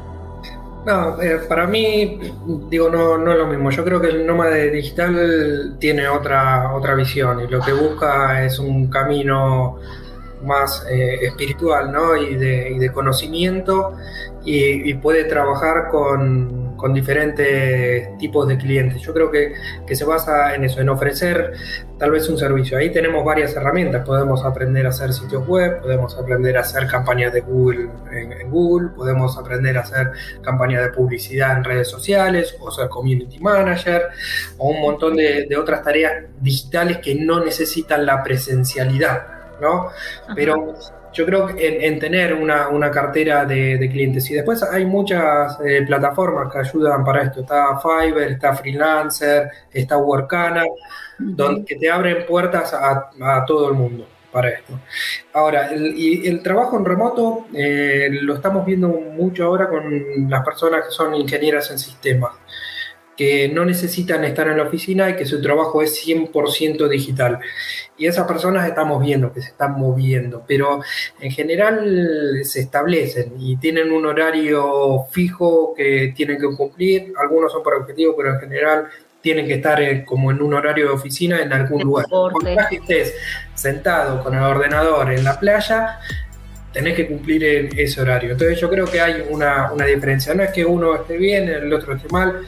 No, 0.86 1.22
eh, 1.22 1.40
para 1.48 1.66
mí, 1.66 2.20
digo, 2.70 2.90
no, 2.90 3.18
no 3.18 3.32
es 3.32 3.38
lo 3.38 3.48
mismo. 3.48 3.70
Yo 3.72 3.86
creo 3.86 4.02
que 4.02 4.08
el 4.08 4.28
nómade 4.28 4.70
digital 4.70 5.78
tiene 5.80 6.10
otra, 6.10 6.74
otra 6.74 6.94
visión 6.94 7.40
y 7.40 7.48
lo 7.48 7.62
que 7.62 7.72
busca 7.72 8.44
es 8.44 8.60
un 8.60 8.88
camino 8.88 9.80
más 10.44 10.86
eh, 10.90 11.20
espiritual 11.22 11.92
¿no? 11.92 12.18
y, 12.18 12.36
de, 12.36 12.72
y 12.72 12.80
de 12.80 12.92
conocimiento 12.92 13.94
y, 14.46 14.94
puede 14.96 15.24
trabajar 15.24 15.88
con, 15.90 16.63
con, 16.84 16.94
diferentes 16.94 18.18
tipos 18.18 18.48
de 18.48 18.58
clientes. 18.58 19.02
Yo 19.02 19.14
creo 19.14 19.32
que, 19.32 19.54
que, 19.88 19.96
se 19.96 20.06
basa 20.06 20.54
en 20.54 20.64
eso, 20.66 20.82
en 20.82 20.90
ofrecer 20.90 21.54
tal 21.98 22.12
vez 22.12 22.28
un 22.30 22.38
servicio. 22.38 22.78
Ahí 22.78 22.92
tenemos 22.92 23.24
varias 23.24 23.56
herramientas, 23.56 24.06
podemos 24.06 24.44
aprender 24.44 24.86
a 24.86 24.90
hacer 24.90 25.14
sitios 25.14 25.48
web, 25.48 25.82
podemos 25.82 26.18
aprender 26.18 26.58
a 26.58 26.62
hacer 26.62 26.88
campañas 26.88 27.34
de 27.34 27.42
Google 27.42 27.90
en, 28.12 28.50
Google, 28.52 28.90
podemos 28.90 29.38
aprender 29.38 29.78
a 29.78 29.82
hacer 29.82 30.12
campañas 30.42 30.84
de 30.84 30.90
publicidad 30.90 31.58
en 31.58 31.64
redes 31.64 31.88
sociales, 31.88 32.56
o 32.60 32.70
ser 32.70 32.90
community 32.90 33.40
manager, 33.40 34.04
o 34.58 34.70
un 34.70 34.82
montón 34.82 35.16
de, 35.16 35.46
de 35.48 35.58
otras 35.58 35.84
tareas 35.84 36.26
digitales 36.42 36.98
que 36.98 37.16
no 37.16 37.44
necesitan 37.44 38.06
la 38.06 38.22
presencialidad. 38.22 39.34
¿no? 39.62 39.90
Pero 40.36 40.76
yo 41.14 41.26
creo 41.26 41.48
que 41.48 41.88
en, 41.88 42.00
tener 42.00 42.34
una, 42.34 42.70
una 42.70 42.92
cartera 42.92 43.46
de, 43.46 43.90
clientes. 43.92 44.30
Y 44.32 44.34
después 44.34 44.64
hay 44.64 44.86
muchas 44.86 45.60
eh, 45.66 45.84
plataformas 45.86 46.52
que 46.52 46.60
ayudan 46.60 47.04
para 47.04 47.24
esto. 47.24 47.42
Está 47.42 47.80
Fiverr, 47.80 48.32
está 48.32 48.56
Freelancer, 48.56 49.50
está 49.72 49.98
Workana, 49.98 50.64
donde, 51.20 51.66
que 51.66 51.76
te 51.76 51.90
abren 51.90 52.26
puertas 52.26 52.74
a, 52.74 53.10
a, 53.22 53.46
todo 53.46 53.70
el 53.70 53.76
mundo 53.76 54.08
para 54.32 54.50
esto. 54.50 54.74
Ahora, 55.34 55.68
el, 55.68 55.96
y 55.96 56.28
el 56.28 56.42
trabajo 56.42 56.78
en 56.78 56.86
remoto 56.86 57.46
eh, 57.54 58.10
lo 58.22 58.36
estamos 58.36 58.66
viendo 58.66 58.88
mucho 58.88 59.46
ahora 59.46 59.70
con 59.70 60.30
las 60.30 60.44
personas 60.44 60.86
que 60.86 60.92
son 60.92 61.14
ingenieras 61.14 61.70
en 61.72 61.78
sistemas 61.78 62.43
que 63.16 63.50
no 63.50 63.66
necesitan 63.66 64.24
estar 64.24 64.48
en 64.48 64.58
la 64.58 64.64
oficina 64.64 65.10
y 65.10 65.16
que 65.16 65.26
su 65.26 65.42
trabajo 65.42 65.82
es 65.82 66.06
100% 66.06 66.88
digital. 66.88 67.40
Y 67.98 68.08
esas 68.08 68.28
personas 68.28 68.68
estamos 68.68 69.02
viendo 69.02 69.32
que 69.32 69.42
se 69.42 69.50
están 69.50 69.74
moviendo, 69.74 70.44
pero 70.48 70.82
en 71.20 71.32
general 71.32 72.42
se 72.44 72.62
establecen 72.62 73.34
y 73.40 73.58
tienen 73.58 73.92
un 73.92 74.06
horario 74.06 75.06
fijo 75.12 75.74
que 75.76 76.14
tienen 76.16 76.40
que 76.40 76.56
cumplir. 76.56 77.14
Algunos 77.20 77.52
son 77.52 77.62
por 77.62 77.76
objetivo, 77.76 78.16
pero 78.18 78.34
en 78.34 78.40
general 78.40 78.88
tienen 79.22 79.48
que 79.48 79.54
estar 79.54 79.82
eh, 79.82 80.04
como 80.04 80.32
en 80.32 80.42
un 80.42 80.54
horario 80.54 80.88
de 80.88 80.92
oficina 80.92 81.42
en 81.42 81.54
algún 81.54 81.82
lugar. 81.82 82.08
Cuando 82.10 82.50
estés 82.72 83.16
sentado 83.54 84.24
con 84.24 84.34
el 84.34 84.44
ordenador 84.44 85.14
en 85.14 85.24
la 85.24 85.40
playa, 85.40 86.00
tenés 86.74 86.96
que 86.96 87.08
cumplir 87.08 87.70
ese 87.78 88.02
horario. 88.02 88.32
Entonces 88.32 88.60
yo 88.60 88.70
creo 88.70 88.86
que 88.86 89.00
hay 89.00 89.24
una, 89.30 89.72
una 89.72 89.86
diferencia. 89.86 90.34
No 90.34 90.44
es 90.44 90.52
que 90.52 90.66
uno 90.66 90.96
esté 90.96 91.18
bien, 91.18 91.48
el 91.48 91.72
otro 91.72 91.94
esté 91.94 92.10
mal 92.10 92.42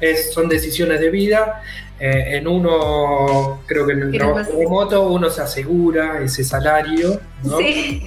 es, 0.00 0.32
son 0.32 0.48
decisiones 0.48 1.00
de 1.00 1.10
vida. 1.10 1.62
Eh, 1.98 2.36
en 2.36 2.46
uno, 2.46 3.62
creo 3.64 3.86
que 3.86 3.94
en 3.94 4.02
el 4.02 4.12
trabajo 4.12 4.52
remoto, 4.58 5.08
uno 5.08 5.30
se 5.30 5.40
asegura 5.40 6.20
ese 6.22 6.44
salario 6.44 7.18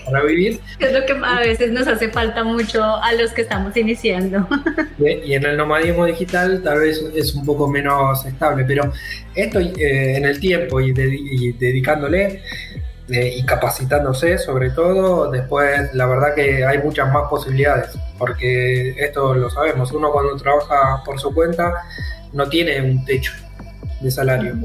para 0.05 0.23
vivir. 0.25 0.59
Es 0.77 0.93
lo 0.93 1.03
que 1.07 1.13
a 1.13 1.39
veces 1.39 1.71
nos 1.71 1.87
hace 1.87 2.09
falta 2.09 2.43
mucho 2.43 2.83
a 2.83 3.13
los 3.13 3.31
que 3.31 3.41
estamos 3.41 3.75
iniciando. 3.75 4.47
Y 4.99 5.33
en 5.33 5.45
el 5.45 5.57
nomadismo 5.57 6.05
digital 6.05 6.61
tal 6.61 6.79
vez 6.79 7.03
es 7.15 7.33
un 7.33 7.45
poco 7.45 7.67
menos 7.67 8.25
estable, 8.25 8.63
pero 8.65 8.91
esto 9.33 9.59
eh, 9.59 10.17
en 10.17 10.25
el 10.25 10.39
tiempo 10.39 10.81
y, 10.81 10.89
y 10.91 11.53
dedicándole 11.53 12.43
eh, 13.11 13.33
y 13.37 13.43
capacitándose 13.43 14.37
sobre 14.37 14.69
todo, 14.69 15.31
después 15.31 15.93
la 15.93 16.05
verdad 16.05 16.35
que 16.35 16.65
hay 16.65 16.77
muchas 16.79 17.11
más 17.11 17.27
posibilidades, 17.29 17.97
porque 18.17 18.91
esto 18.97 19.33
lo 19.33 19.49
sabemos, 19.49 19.91
uno 19.91 20.11
cuando 20.11 20.35
trabaja 20.35 21.03
por 21.03 21.19
su 21.19 21.33
cuenta 21.33 21.73
no 22.33 22.47
tiene 22.49 22.81
un 22.81 23.03
techo 23.05 23.33
de 24.01 24.11
salario, 24.11 24.55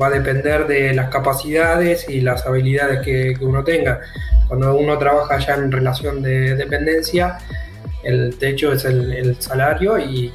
va 0.00 0.08
a 0.08 0.10
depender 0.10 0.66
de 0.66 0.94
las 0.94 1.08
capacidades 1.08 2.08
y 2.08 2.20
las 2.20 2.46
habilidades 2.46 3.00
que, 3.00 3.36
uno 3.40 3.64
tenga. 3.64 4.00
Cuando 4.46 4.74
uno 4.76 4.98
trabaja 4.98 5.38
ya 5.38 5.54
en 5.54 5.72
relación 5.72 6.22
de 6.22 6.54
dependencia, 6.54 7.38
el 8.04 8.36
techo 8.38 8.72
es 8.72 8.84
el, 8.84 9.36
salario 9.40 9.98
y, 9.98 10.32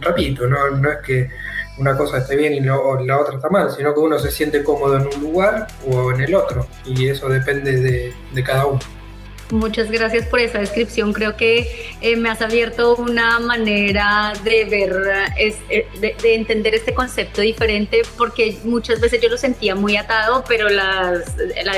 repito, 0.00 0.46
no 0.46 0.90
es 0.90 0.98
que 0.98 1.30
una 1.78 1.96
cosa 1.96 2.18
esté 2.18 2.36
bien 2.36 2.54
y 2.54 2.60
la 2.60 2.78
otra 2.78 3.36
está 3.36 3.48
mal, 3.48 3.70
sino 3.70 3.92
que 3.94 4.00
uno 4.00 4.18
se 4.18 4.30
siente 4.30 4.62
cómodo 4.62 4.96
en 4.96 5.06
un 5.06 5.20
lugar 5.20 5.66
o 5.90 6.12
en 6.12 6.20
el 6.20 6.34
otro, 6.34 6.66
y 6.84 7.08
eso 7.08 7.28
depende 7.28 8.12
de, 8.32 8.44
cada 8.44 8.66
uno. 8.66 8.80
Muchas 9.50 9.90
gracias 9.90 10.26
por 10.26 10.40
esa 10.40 10.58
descripción. 10.58 11.12
Creo 11.12 11.36
que 11.36 11.94
eh, 12.00 12.16
me 12.16 12.30
has 12.30 12.40
abierto 12.40 12.96
una 12.96 13.38
manera 13.38 14.32
de 14.42 14.64
ver, 14.64 14.92
eh, 15.38 15.86
de, 16.00 16.34
entender 16.34 16.74
este 16.74 16.94
concepto 16.94 17.42
diferente, 17.42 18.02
porque 18.16 18.58
muchas 18.64 19.00
veces 19.00 19.20
yo 19.20 19.28
lo 19.28 19.36
sentía 19.36 19.74
muy 19.74 19.96
atado, 19.96 20.44
pero 20.48 20.68
la 20.70 21.22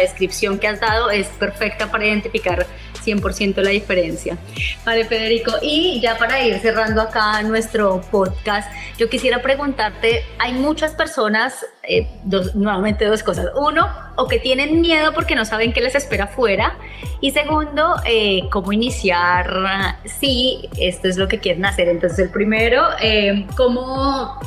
descripción 0.00 0.58
que 0.58 0.68
has 0.68 0.80
dado 0.80 1.10
es 1.10 1.26
perfecta 1.26 1.90
para 1.90 2.06
identificar 2.06 2.66
100% 3.06 3.62
la 3.62 3.70
diferencia. 3.70 4.36
Vale, 4.84 5.04
Federico, 5.04 5.52
y 5.62 6.00
ya 6.00 6.18
para 6.18 6.42
ir 6.42 6.58
cerrando 6.58 7.00
acá 7.02 7.42
nuestro 7.42 8.00
podcast, 8.10 8.70
yo 8.98 9.08
quisiera 9.08 9.42
preguntarte, 9.42 10.24
hay 10.38 10.52
muchas 10.54 10.94
personas, 10.94 11.64
eh, 11.82 12.08
nuevamente 12.54 13.04
dos 13.04 13.22
cosas. 13.22 13.46
Uno, 13.56 13.88
o 14.16 14.26
que 14.26 14.38
tienen 14.38 14.80
miedo 14.80 15.12
porque 15.12 15.34
no 15.34 15.44
saben 15.44 15.72
qué 15.72 15.80
les 15.80 15.94
espera 15.94 16.24
afuera. 16.24 16.76
Y 17.20 17.30
segundo, 17.30 17.96
eh, 18.04 18.42
cómo 18.50 18.72
iniciar 18.72 19.98
si 20.04 20.68
esto 20.78 21.08
es 21.08 21.16
lo 21.16 21.28
que 21.28 21.38
quieren 21.38 21.64
hacer. 21.64 21.88
Entonces, 21.88 22.18
el 22.18 22.30
primero, 22.30 22.82
eh, 23.00 23.46
cómo 23.56 24.40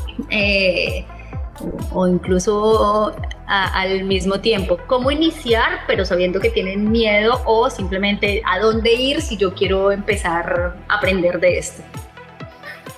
o 1.92 2.08
incluso 2.08 3.16
al 3.50 4.04
mismo 4.04 4.40
tiempo. 4.40 4.78
¿Cómo 4.88 5.10
iniciar, 5.10 5.80
pero 5.88 6.06
sabiendo 6.06 6.40
que 6.40 6.50
tienen 6.50 6.92
miedo 6.92 7.42
o 7.46 7.70
simplemente 7.70 8.42
a 8.46 8.60
dónde 8.60 8.94
ir 8.94 9.22
si 9.22 9.38
yo 9.38 9.54
quiero 9.54 9.92
empezar 9.92 10.76
a 10.88 10.96
aprender 10.96 11.40
de 11.40 11.58
esto? 11.58 11.82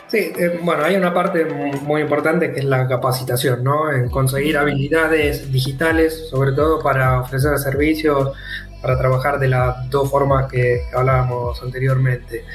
Sí, 0.07 0.33
eh, 0.37 0.59
bueno, 0.61 0.83
hay 0.83 0.97
una 0.97 1.13
parte 1.13 1.45
muy 1.45 2.01
importante 2.01 2.51
que 2.51 2.59
es 2.59 2.65
la 2.65 2.85
capacitación, 2.85 3.63
¿no? 3.63 3.89
En 3.93 4.09
conseguir 4.09 4.57
habilidades 4.57 5.49
digitales, 5.49 6.27
sobre 6.29 6.51
todo 6.51 6.83
para 6.83 7.21
ofrecer 7.21 7.57
servicios 7.57 8.35
para 8.81 8.97
trabajar 8.97 9.39
de 9.39 9.47
las 9.47 9.89
dos 9.89 10.09
formas 10.09 10.51
que 10.51 10.81
hablábamos 10.93 11.61
anteriormente. 11.61 12.45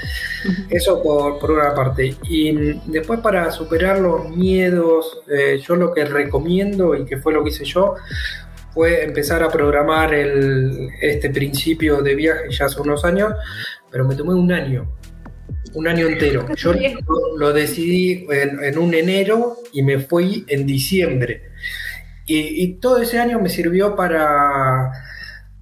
Eso 0.69 1.03
por, 1.03 1.39
por, 1.39 1.53
una 1.53 1.75
parte. 1.75 2.17
Y 2.25 2.53
después 2.91 3.21
para 3.21 3.51
superar 3.53 3.99
los 3.99 4.29
miedos, 4.31 5.21
eh, 5.29 5.61
yo 5.67 5.77
lo 5.77 5.93
que 5.93 6.05
recomiendo 6.05 6.95
y 6.95 7.05
que 7.05 7.19
fue 7.19 7.33
lo 7.33 7.45
que 7.45 7.51
hice 7.51 7.65
yo, 7.65 7.95
fue 8.77 9.05
empezar 9.05 9.43
a 9.43 9.49
programar 9.49 10.13
el, 10.13 10.91
este 11.01 11.31
principio 11.31 12.03
de 12.03 12.15
viaje 12.15 12.51
ya 12.51 12.67
hace 12.67 12.79
unos 12.79 13.07
años, 13.07 13.33
pero 13.91 14.05
me 14.05 14.15
tomé 14.15 14.35
un 14.35 14.53
año, 14.53 14.93
un 15.73 15.89
año 15.89 16.07
entero. 16.07 16.47
Yo 16.57 16.75
lo, 17.39 17.55
decidí 17.55 18.27
en, 18.31 18.77
un 18.77 18.93
enero 18.93 19.57
y 19.73 19.83
me 19.83 19.99
fui 19.99 20.45
en 20.49 20.67
diciembre. 20.67 21.53
Y, 22.27 22.75
todo 22.75 23.01
ese 23.01 23.19
año 23.19 23.41
me 23.41 23.49
sirvió 23.49 23.97
para, 23.97 24.93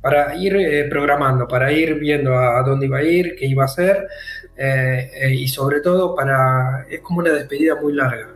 para 0.05 0.37
ir 0.37 0.55
eh, 0.57 0.85
programando, 0.91 1.49
para 1.49 1.73
ir 1.73 1.95
viendo 1.95 2.37
a, 2.37 2.63
dónde 2.63 2.85
iba 2.85 2.99
a 2.99 3.03
ir, 3.03 3.35
qué 3.37 3.47
iba 3.47 3.63
a 3.63 3.65
hacer, 3.65 4.07
eh, 4.55 5.11
eh, 5.15 5.31
y 5.35 5.49
sobre 5.49 5.81
todo 5.81 6.15
para... 6.15 6.85
Es 6.91 7.01
como 7.01 7.21
una 7.21 7.33
despedida 7.33 7.75
muy 7.77 7.95
larga. 7.95 8.29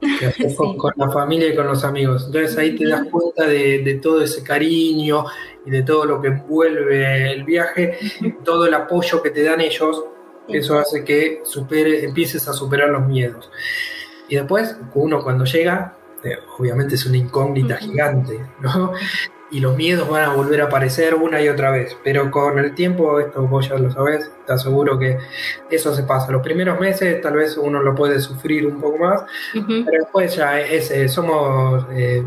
con, 0.56 0.92
la 0.94 1.10
familia 1.10 1.48
y 1.48 1.56
con 1.56 1.66
los 1.66 1.82
amigos. 1.82 2.26
Entonces 2.26 2.56
ahí 2.56 2.76
te 2.76 2.86
das 2.88 3.08
cuenta 3.10 3.44
de, 3.44 3.80
de, 3.82 3.94
todo 3.94 4.22
ese 4.22 4.44
cariño 4.44 5.24
y 5.64 5.70
de 5.70 5.82
todo 5.82 6.04
lo 6.04 6.22
que 6.22 6.28
envuelve 6.28 7.32
el 7.32 7.42
viaje, 7.42 7.98
todo 8.44 8.66
el 8.66 8.74
apoyo 8.74 9.20
que 9.20 9.30
te 9.30 9.42
dan 9.42 9.60
ellos, 9.60 10.04
eso 10.46 10.78
hace 10.78 11.02
que 11.02 11.40
supere, 11.42 12.04
empieces 12.04 12.46
a 12.46 12.52
superar 12.52 12.90
los 12.90 13.04
miedos. 13.04 13.50
Y 14.28 14.36
después, 14.36 14.76
uno 14.94 15.24
cuando 15.24 15.44
llega, 15.44 15.96
obviamente 16.56 16.94
es 16.94 17.04
una 17.04 17.16
incógnita 17.16 17.78
gigante, 17.78 18.38
¿no? 18.60 18.92
Y 19.50 19.60
los 19.60 19.76
miedos 19.76 20.08
van 20.08 20.24
a 20.24 20.34
volver 20.34 20.60
a 20.60 20.64
aparecer 20.64 21.14
una 21.14 21.40
y 21.40 21.48
otra 21.48 21.70
vez, 21.70 21.96
pero 22.02 22.30
con 22.30 22.58
el 22.58 22.74
tiempo, 22.74 23.20
esto 23.20 23.46
vos 23.46 23.68
ya 23.68 23.76
lo 23.76 23.90
sabés, 23.90 24.30
te 24.44 24.52
aseguro 24.52 24.98
que 24.98 25.18
eso 25.70 25.94
se 25.94 26.02
pasa. 26.02 26.32
Los 26.32 26.42
primeros 26.42 26.80
meses 26.80 27.20
tal 27.20 27.34
vez 27.34 27.56
uno 27.56 27.80
lo 27.80 27.94
puede 27.94 28.20
sufrir 28.20 28.66
un 28.66 28.80
poco 28.80 28.98
más, 28.98 29.22
pero 29.52 30.02
después 30.02 30.34
ya 30.34 30.60
es, 30.60 30.90
eh, 30.90 31.08
somos... 31.08 31.86
Eh, 31.92 32.24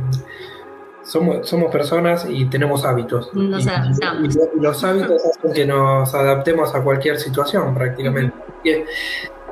somos, 1.02 1.50
somos 1.50 1.72
personas 1.72 2.28
y 2.30 2.46
tenemos 2.46 2.86
hábitos. 2.86 3.34
Nos 3.34 3.66
y, 3.66 3.70
adaptamos. 3.70 4.36
Y, 4.36 4.60
los 4.62 4.84
hábitos 4.84 5.26
hacen 5.26 5.54
que 5.54 5.66
nos 5.66 6.14
adaptemos 6.14 6.76
a 6.76 6.84
cualquier 6.84 7.18
situación 7.18 7.74
prácticamente. 7.74 8.38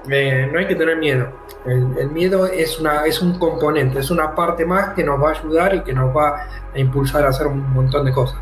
No 0.08 0.60
hay 0.60 0.68
que 0.68 0.76
tener 0.76 0.98
miedo. 0.98 1.32
El, 1.66 2.10
miedo 2.12 2.46
es, 2.48 2.80
una, 2.80 3.06
es 3.06 3.22
un 3.22 3.38
componente, 3.38 4.00
es 4.00 4.10
una 4.10 4.34
parte 4.34 4.66
más 4.66 4.94
que 4.94 5.04
nos 5.04 5.22
va 5.22 5.30
a 5.30 5.34
ayudar 5.34 5.76
y 5.76 5.82
que 5.82 5.94
nos 5.94 6.16
va 6.16 6.48
a 6.74 6.80
impulsar 6.80 7.26
a 7.26 7.30
hacer 7.30 7.48
un 7.48 7.74
montón 7.74 8.06
de 8.06 8.12
cosas. 8.14 8.40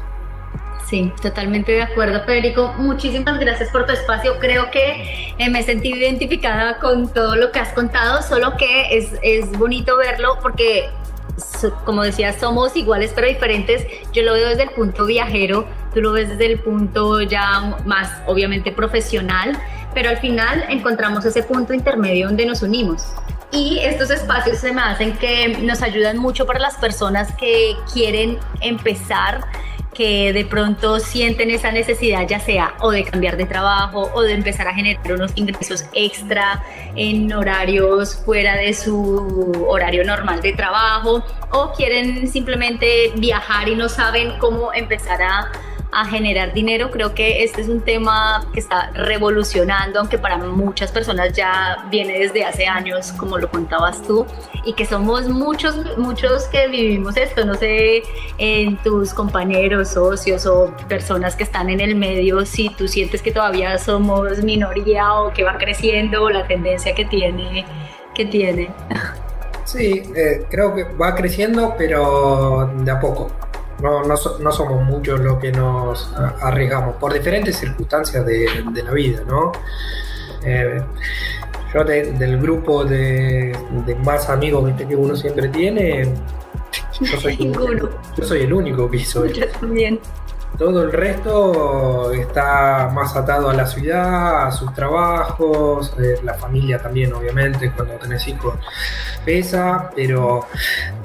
Sí, 0.86 1.12
totalmente 1.19 1.71
de 1.71 1.82
acuerdo, 1.82 2.23
Federico. 2.25 2.71
Muchísimas 2.78 3.39
gracias 3.39 3.71
por 3.71 3.88
tu 3.88 3.93
espacio. 3.93 4.38
Creo 4.39 4.69
que 4.69 5.34
eh, 5.38 5.49
me 5.49 5.63
sentí 5.63 5.91
identificada 5.91 6.78
con 6.78 7.12
todo 7.12 7.36
lo 7.36 7.51
que 7.51 7.60
has 7.60 7.73
contado, 7.73 8.21
solo 8.21 8.56
que 8.56 8.95
es, 8.95 9.15
es 9.23 9.51
bonito 9.58 9.97
verlo 9.97 10.38
porque 10.43 10.91
como 11.84 12.04
decía, 12.04 12.34
somos 12.34 12.75
iguales 12.75 13.12
pero 13.13 13.28
diferentes. 13.28 13.86
Yo 14.13 14.23
lo 14.23 14.34
veo 14.34 14.49
desde 14.49 14.63
el 14.63 14.69
punto 14.69 15.06
viajero, 15.06 15.67
tú 15.93 16.01
lo 16.01 16.12
ves 16.13 16.30
desde 16.30 16.45
el 16.45 16.60
punto 16.60 17.21
ya 17.21 17.78
más 17.86 18.21
obviamente 18.25 18.71
profesional, 18.71 19.58
pero 19.95 20.10
al 20.10 20.17
final 20.17 20.65
encontramos 20.69 21.25
ese 21.25 21.41
punto 21.41 21.73
intermedio 21.73 22.27
donde 22.27 22.45
nos 22.45 22.62
unimos. 22.62 23.08
Y 23.51 23.79
estos 23.79 24.12
espacios 24.12 24.58
se 24.60 24.73
me 24.73 24.81
hacen 24.81 25.17
que 25.17 25.47
nos 25.62 25.81
ayudan 25.81 26.17
mucho 26.17 26.45
para 26.45 26.60
las 26.60 26.75
personas 26.75 27.34
que 27.36 27.75
quieren 27.91 28.38
empezar 28.62 29.45
que 29.95 30.34
de 30.34 30.45
pronto 30.45 30.99
sienten 30.99 31.49
esa 31.49 31.71
necesidad 31.71 32.27
ya 32.27 32.39
sea 32.39 32.75
o 32.81 32.91
de 32.91 33.05
cambiar 33.05 33.38
de 33.38 33.45
trabajo 33.45 34.12
o 34.13 34.21
de 34.21 34.34
empezar 34.34 34.67
a 34.67 34.73
generar 34.73 35.13
unos 35.13 35.31
ingresos 35.36 35.86
extra 35.93 36.62
en 36.95 37.31
horarios 37.31 38.15
fuera 38.25 38.58
de 38.58 38.73
su 38.73 39.65
horario 39.67 40.03
normal 40.03 40.41
de 40.41 40.51
trabajo 40.51 41.23
o 41.51 41.71
quieren 41.71 42.27
simplemente 42.27 43.13
viajar 43.15 43.69
y 43.69 43.75
no 43.75 43.88
saben 43.88 44.38
cómo 44.38 44.73
empezar 44.73 45.21
a 45.21 45.51
a 45.95 46.05
generar 46.05 46.53
dinero. 46.53 46.91
Creo 46.91 47.15
que 47.15 47.43
este 47.43 47.62
es 47.62 47.69
un 47.69 47.79
tema 47.81 48.45
que 48.53 48.60
está 48.60 48.91
revolucionando, 48.93 49.99
aunque 50.01 50.17
para 50.17 50.38
muchas 50.38 50.91
personas 50.91 51.31
ya 51.31 51.88
viene 51.89 52.19
desde 52.19 52.43
hace 52.43 52.67
años, 52.67 53.13
como 53.13 53.38
lo 53.38 53.49
contabas 53.49 54.01
tú, 54.03 54.25
y 54.65 54.73
que 54.73 54.86
somos 54.86 55.29
muchos, 55.29 55.97
muchos 55.97 56.49
que 56.49 56.67
vivimos 56.67 57.15
esto. 57.15 57.45
No 57.45 57.55
sé, 57.55 58.03
en 58.38 58.75
tus 58.84 59.13
compañeros, 59.13 59.89
socios 59.89 60.45
o 60.45 60.75
personas 60.89 61.38
que 61.38 61.43
están 61.43 61.69
en 61.69 61.79
el 61.79 61.95
medio, 61.95 62.45
si 62.45 62.69
tú 62.69 62.89
sientes 62.89 63.21
que 63.21 63.31
todavía 63.31 63.77
somos 63.77 64.43
minoría 64.43 65.13
o 65.13 65.31
que 65.31 65.43
va 65.43 65.58
creciendo 65.58 66.29
la 66.29 66.45
tendencia 66.45 66.93
que 66.93 67.05
tiene. 67.05 67.65
Que 68.13 68.25
tiene. 68.25 68.69
Sí, 69.63 70.03
eh, 70.15 70.45
creo 70.49 70.75
que 70.75 70.84
va 70.84 71.15
creciendo, 71.15 71.73
pero 71.77 72.71
de 72.75 72.91
a 72.91 72.99
poco. 72.99 73.31
No, 73.81 74.03
no, 74.03 74.15
no, 74.39 74.51
somos 74.51 74.83
muchos 74.83 75.19
los 75.19 75.38
que 75.39 75.51
nos 75.51 76.13
arriesgamos 76.41 76.95
por 76.95 77.13
diferentes 77.13 77.57
circunstancias 77.57 78.25
de, 78.25 78.47
la 78.83 78.91
vida, 78.91 79.21
¿no? 79.27 79.51
Eh, 80.43 80.81
yo 81.73 81.83
del 81.83 82.39
grupo 82.39 82.85
de, 82.85 83.55
más 84.03 84.29
amigos 84.29 84.71
que 84.77 84.95
uno 84.95 85.15
siempre 85.15 85.49
tiene, 85.49 86.13
yo 87.01 87.19
soy, 87.19 87.38
yo 88.17 88.25
soy 88.25 88.41
el 88.41 88.53
único 88.53 88.89
que 88.89 88.97
hizo 88.97 89.25
Yo 89.25 89.47
también. 89.49 89.99
Todo 90.57 90.83
el 90.83 90.91
resto 90.91 92.11
está 92.13 92.89
más 92.93 93.15
atado 93.15 93.49
a 93.49 93.53
la 93.53 93.65
ciudad, 93.65 94.47
a 94.47 94.51
sus 94.51 94.73
trabajos, 94.73 95.93
eh, 95.99 96.19
la 96.23 96.33
familia 96.35 96.79
también, 96.79 97.13
obviamente, 97.13 97.71
cuando 97.71 97.95
tenés 97.95 98.25
hijos 98.27 98.55
pesa, 99.25 99.89
pero 99.95 100.47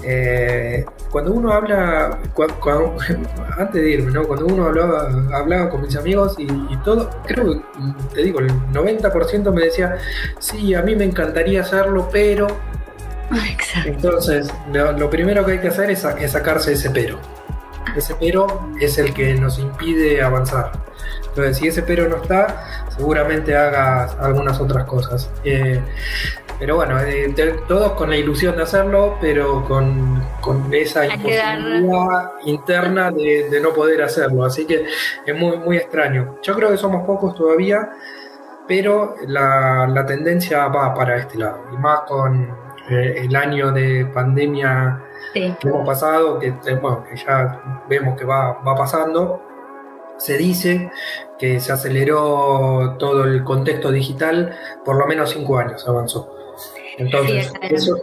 eh, 0.04 0.84
cuando 1.10 1.32
uno 1.32 1.52
habla, 1.52 2.18
antes 3.58 3.82
de 3.82 3.90
irme, 3.90 4.12
¿no? 4.12 4.24
cuando 4.24 4.46
uno 4.46 4.66
hablaba, 4.66 5.10
hablaba 5.34 5.68
con 5.68 5.82
mis 5.82 5.96
amigos 5.96 6.36
y, 6.38 6.46
todo, 6.84 7.10
creo 7.26 7.52
que, 7.52 7.60
te 8.14 8.22
digo, 8.22 8.38
el 8.40 8.50
90% 8.72 9.52
me 9.52 9.62
decía, 9.62 9.96
sí, 10.38 10.74
a 10.74 10.82
mí 10.82 10.94
me 10.94 11.04
encantaría 11.04 11.62
hacerlo, 11.62 12.08
pero... 12.12 12.46
Exacto. 13.52 13.88
Entonces, 13.88 14.52
lo, 14.72 15.08
primero 15.08 15.44
que 15.44 15.52
hay 15.52 15.58
que 15.60 15.68
hacer 15.68 15.90
es 15.90 16.00
sacarse 16.00 16.72
ese 16.72 16.90
pero. 16.90 17.18
Ese 17.96 18.14
pero 18.18 18.70
es 18.80 18.98
el 18.98 19.12
que 19.12 19.34
nos 19.34 19.58
impide 19.58 20.22
avanzar. 20.22 20.72
Entonces, 21.28 21.58
si 21.58 21.68
ese 21.68 21.82
pero 21.82 22.08
no 22.08 22.16
está, 22.16 22.88
seguramente 22.96 23.56
hagas 23.56 24.16
algunas 24.20 24.60
otras 24.60 24.84
cosas. 24.84 25.30
Eh, 25.44 25.80
pero 26.60 26.76
bueno, 26.76 27.00
eh, 27.00 27.32
todos 27.66 27.92
con 27.92 28.10
la 28.10 28.16
ilusión 28.16 28.54
de 28.54 28.64
hacerlo, 28.64 29.16
pero 29.20 29.64
con, 29.64 30.20
esa 30.72 31.06
imposibilidad 31.06 32.32
interna 32.44 33.10
de, 33.10 33.60
no 33.62 33.72
poder 33.72 34.02
hacerlo. 34.02 34.44
Así 34.44 34.66
que 34.66 34.84
es 35.24 35.34
muy, 35.34 35.56
muy 35.56 35.78
extraño. 35.78 36.36
Yo 36.42 36.54
creo 36.54 36.70
que 36.70 36.76
somos 36.76 37.06
pocos 37.06 37.34
todavía, 37.34 37.90
pero 38.68 39.14
la, 39.26 40.04
tendencia 40.06 40.68
va 40.68 40.94
para 40.94 41.16
este 41.16 41.38
lado. 41.38 41.64
Y 41.72 41.76
más 41.78 42.00
con 42.00 42.50
eh, 42.90 43.22
el 43.24 43.34
año 43.34 43.72
de 43.72 44.04
pandemia 44.12 45.00
que 45.32 45.54
hemos 45.62 45.86
pasado, 45.86 46.38
que, 46.38 46.50
bueno, 46.80 47.04
que 47.08 47.16
ya 47.16 47.84
vemos 47.88 48.18
que 48.18 48.24
va, 48.24 48.60
va 48.62 48.74
pasando, 48.74 49.40
se 50.18 50.36
dice 50.36 50.90
que 51.38 51.60
se 51.60 51.72
aceleró 51.72 52.96
todo 52.98 53.24
el 53.24 53.42
contexto 53.42 53.90
digital, 53.90 54.54
por 54.84 54.96
lo 54.96 55.06
menos 55.06 55.30
cinco 55.30 55.58
años 55.58 55.86
avanzó. 55.88 56.30
Entonces, 56.98 57.50
eso 57.62 57.96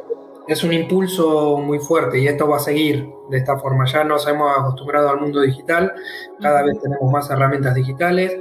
es 0.48 0.64
un 0.64 0.74
impulso 0.74 1.58
muy 1.58 1.80
fuerte 1.80 2.20
y 2.20 2.28
esto 2.28 2.48
va 2.48 2.58
a 2.58 2.60
seguir 2.60 3.10
de 3.30 3.38
esta 3.38 3.60
forma. 3.60 3.86
Ya 3.86 4.04
nos 4.04 4.28
hemos 4.28 4.52
acostumbrado 4.58 5.10
al 5.10 5.20
mundo 5.20 5.42
digital, 5.42 5.94
cada 6.42 6.64
vez 6.64 6.80
tenemos 6.82 7.12
más 7.12 7.30
herramientas 7.30 7.76
digitales. 7.76 8.36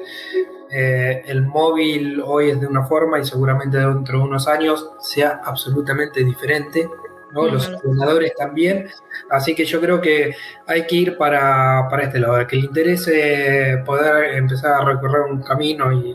Eh, 0.71 1.23
el 1.27 1.43
móvil 1.47 2.21
hoy 2.25 2.51
es 2.51 2.61
de 2.61 2.67
una 2.67 2.85
forma 2.85 3.19
y 3.19 3.25
seguramente 3.25 3.79
dentro 3.79 4.19
de 4.19 4.25
unos 4.25 4.49
años 4.49 4.91
sea 5.01 5.41
absolutamente 5.45 6.25
diferente 6.25 6.89
los 7.33 7.69
ordenadores 7.69 8.35
también. 8.35 8.89
Así 9.31 9.55
que 9.55 9.65
yo 9.65 9.81
creo 9.81 10.01
que 10.01 10.35
hay 10.67 10.87
que 10.87 10.97
ir 10.97 11.17
para, 11.17 11.89
para 11.91 12.05
este 12.05 12.21
lado, 12.21 12.47
que 12.47 12.57
le 12.57 12.67
interese 12.67 13.83
poder 13.85 14.37
empezar 14.37 14.83
a 14.83 14.85
recorrer 14.85 15.23
un 15.23 15.43
camino 15.43 15.93
y 15.93 16.15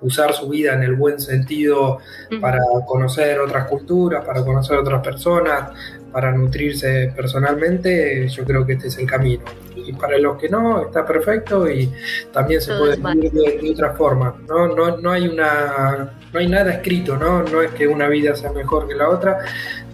usar 0.00 0.32
su 0.32 0.48
vida 0.48 0.74
en 0.74 0.82
el 0.82 0.94
buen 0.94 1.20
sentido 1.20 1.98
para 2.40 2.58
conocer 2.86 3.40
otras 3.40 3.66
culturas, 3.66 4.24
para 4.24 4.44
conocer 4.44 4.78
otras 4.78 5.02
personas, 5.02 5.70
para 6.12 6.32
nutrirse 6.32 7.12
personalmente, 7.14 8.28
yo 8.28 8.44
creo 8.44 8.64
que 8.64 8.74
este 8.74 8.88
es 8.88 8.98
el 8.98 9.06
camino. 9.06 9.44
Y 9.74 9.92
para 9.92 10.18
los 10.18 10.38
que 10.38 10.48
no, 10.48 10.86
está 10.86 11.04
perfecto 11.04 11.68
y 11.70 11.92
también 12.32 12.60
se 12.60 12.76
puede 12.76 12.96
vivir 12.96 13.32
de, 13.32 13.70
otra 13.72 13.94
forma. 13.94 14.34
¿no? 14.48 14.68
No, 14.68 14.96
no, 14.96 15.10
hay 15.10 15.28
una, 15.28 16.17
no 16.32 16.40
hay 16.40 16.48
nada 16.48 16.72
escrito, 16.72 17.16
¿no? 17.16 17.42
no 17.42 17.62
es 17.62 17.72
que 17.72 17.86
una 17.86 18.08
vida 18.08 18.34
sea 18.34 18.52
mejor 18.52 18.88
que 18.88 18.94
la 18.94 19.08
otra, 19.08 19.38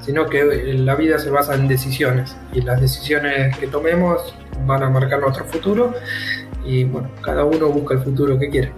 sino 0.01 0.27
que 0.27 0.45
la 0.45 0.95
vida 0.95 1.19
se 1.19 1.31
basa 1.31 1.55
en 1.55 1.69
decisiones 1.69 2.37
y 2.53 2.61
las 2.61 2.81
decisiones 2.81 3.57
que 3.59 3.67
tomemos 3.67 4.35
van 4.67 4.83
a 4.83 4.91
marcar 4.91 5.21
nuestro 5.21 5.45
futuro 5.45 5.95
y 6.65 6.85
bueno, 6.85 7.11
cada 7.21 7.45
uno 7.45 7.69
busca 7.69 7.95
el 7.95 8.01
futuro 8.01 8.39
que 8.39 8.49
quiere. 8.49 8.73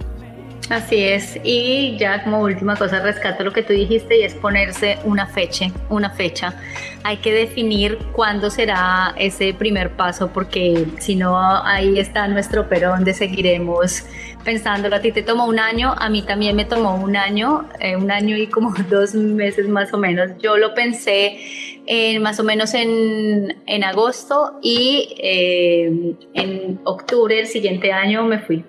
Así 0.69 1.01
es, 1.01 1.39
y 1.45 1.95
ya 1.97 2.25
como 2.25 2.41
última 2.41 2.75
cosa 2.75 2.99
rescato 2.99 3.41
lo 3.45 3.53
que 3.53 3.63
tú 3.63 3.71
dijiste 3.71 4.19
y 4.19 4.23
es 4.23 4.35
ponerse 4.35 4.97
una 5.05 5.25
fecha, 5.25 5.67
una 5.87 6.09
fecha. 6.09 6.55
Hay 7.03 7.17
que 7.17 7.31
definir 7.31 7.97
cuándo 8.11 8.49
será 8.49 9.15
ese 9.17 9.53
primer 9.53 9.91
paso 9.91 10.29
porque 10.33 10.85
si 10.99 11.15
no 11.15 11.37
ahí 11.39 11.99
está 11.99 12.27
nuestro 12.27 12.67
pero 12.67 12.89
donde 12.89 13.13
seguiremos 13.13 14.03
pensándolo. 14.43 14.97
A 14.97 14.99
ti 14.99 15.13
te 15.13 15.23
tomó 15.23 15.45
un 15.45 15.57
año, 15.57 15.95
a 15.97 16.09
mí 16.09 16.21
también 16.21 16.53
me 16.57 16.65
tomó 16.65 16.95
un 16.95 17.15
año, 17.15 17.69
eh, 17.79 17.95
un 17.95 18.11
año 18.11 18.35
y 18.35 18.47
como 18.47 18.73
dos 18.89 19.15
meses 19.15 19.69
más 19.69 19.93
o 19.93 19.97
menos. 19.97 20.31
Yo 20.39 20.57
lo 20.57 20.73
pensé 20.73 21.37
en, 21.85 22.21
más 22.21 22.41
o 22.41 22.43
menos 22.43 22.73
en, 22.73 23.55
en 23.67 23.83
agosto 23.85 24.59
y 24.61 25.15
eh, 25.17 26.13
en 26.33 26.81
octubre 26.83 27.37
del 27.37 27.47
siguiente 27.47 27.93
año 27.93 28.25
me 28.25 28.39
fui 28.39 28.65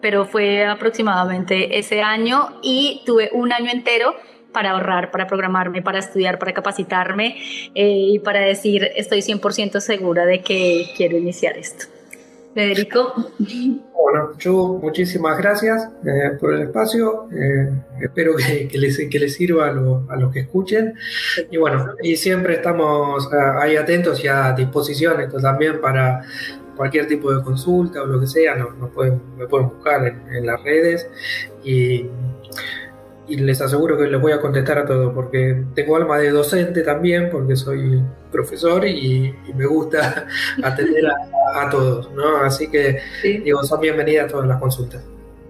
pero 0.00 0.24
fue 0.24 0.66
aproximadamente 0.66 1.78
ese 1.78 2.02
año 2.02 2.58
y 2.62 3.02
tuve 3.06 3.30
un 3.32 3.52
año 3.52 3.70
entero 3.70 4.14
para 4.52 4.72
ahorrar, 4.72 5.10
para 5.10 5.26
programarme, 5.26 5.82
para 5.82 5.98
estudiar, 5.98 6.38
para 6.38 6.52
capacitarme 6.52 7.36
eh, 7.74 8.12
y 8.14 8.18
para 8.18 8.40
decir 8.40 8.88
estoy 8.96 9.20
100% 9.20 9.80
segura 9.80 10.26
de 10.26 10.42
que 10.42 10.86
quiero 10.96 11.16
iniciar 11.16 11.56
esto. 11.56 11.86
Federico. 12.54 13.14
Bueno, 13.38 14.32
yo 14.38 14.80
muchísimas 14.82 15.38
gracias 15.38 15.88
eh, 16.04 16.36
por 16.40 16.54
el 16.54 16.62
espacio. 16.62 17.28
Eh, 17.30 17.70
espero 18.02 18.34
que, 18.34 18.76
les, 18.76 18.98
que, 19.08 19.18
les, 19.20 19.34
sirva 19.34 19.66
a, 19.66 19.70
a, 19.70 20.16
los 20.16 20.32
que 20.32 20.40
escuchen. 20.40 20.94
Y 21.48 21.58
bueno, 21.58 21.94
y 22.02 22.16
siempre 22.16 22.54
estamos 22.54 23.30
ahí 23.32 23.76
atentos 23.76 24.24
y 24.24 24.26
a 24.26 24.52
disposición 24.52 25.20
esto 25.20 25.38
también 25.38 25.80
para, 25.80 26.22
cualquier 26.80 27.06
tipo 27.06 27.30
de 27.30 27.44
consulta 27.44 28.02
o 28.02 28.06
lo 28.06 28.18
que 28.18 28.26
sea, 28.26 28.54
no, 28.54 28.88
pueden, 28.88 29.20
me 29.36 29.46
pueden 29.46 29.68
buscar 29.68 30.02
en, 30.06 30.46
las 30.46 30.62
redes 30.62 31.06
y, 31.62 32.06
les 33.28 33.60
aseguro 33.60 33.98
que 33.98 34.06
les 34.06 34.18
voy 34.18 34.32
a 34.32 34.40
contestar 34.40 34.78
a 34.78 34.86
todo 34.86 35.12
porque 35.12 35.62
tengo 35.74 35.96
alma 35.96 36.16
de 36.16 36.30
docente 36.30 36.80
también 36.80 37.28
porque 37.30 37.54
soy 37.54 38.02
profesor 38.32 38.86
y, 38.86 39.34
me 39.54 39.66
gusta 39.66 40.26
atender 40.62 41.04
a, 41.54 41.68
todos, 41.68 42.10
¿no? 42.12 42.38
Así 42.38 42.70
que 42.70 43.00
digo, 43.22 43.62
son 43.62 43.82
bienvenidas 43.82 44.32
todas 44.32 44.48
las 44.48 44.58
consultas. 44.58 45.04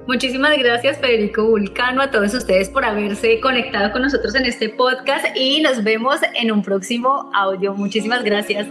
Muchísimas 0.08 0.58
gracias 0.58 0.98
Federico 0.98 1.44
Vulcano, 1.44 2.02
a 2.02 2.10
todos 2.10 2.34
ustedes 2.34 2.68
por 2.70 2.84
haberse 2.84 3.38
conectado 3.38 3.92
con 3.92 4.02
nosotros 4.02 4.34
en 4.34 4.46
este 4.46 4.68
podcast 4.70 5.26
y 5.36 5.62
nos 5.62 5.84
vemos 5.84 6.18
en 6.34 6.50
un 6.50 6.60
próximo 6.64 7.30
audio. 7.32 7.72
Muchísimas 7.72 8.24
gracias. 8.24 8.66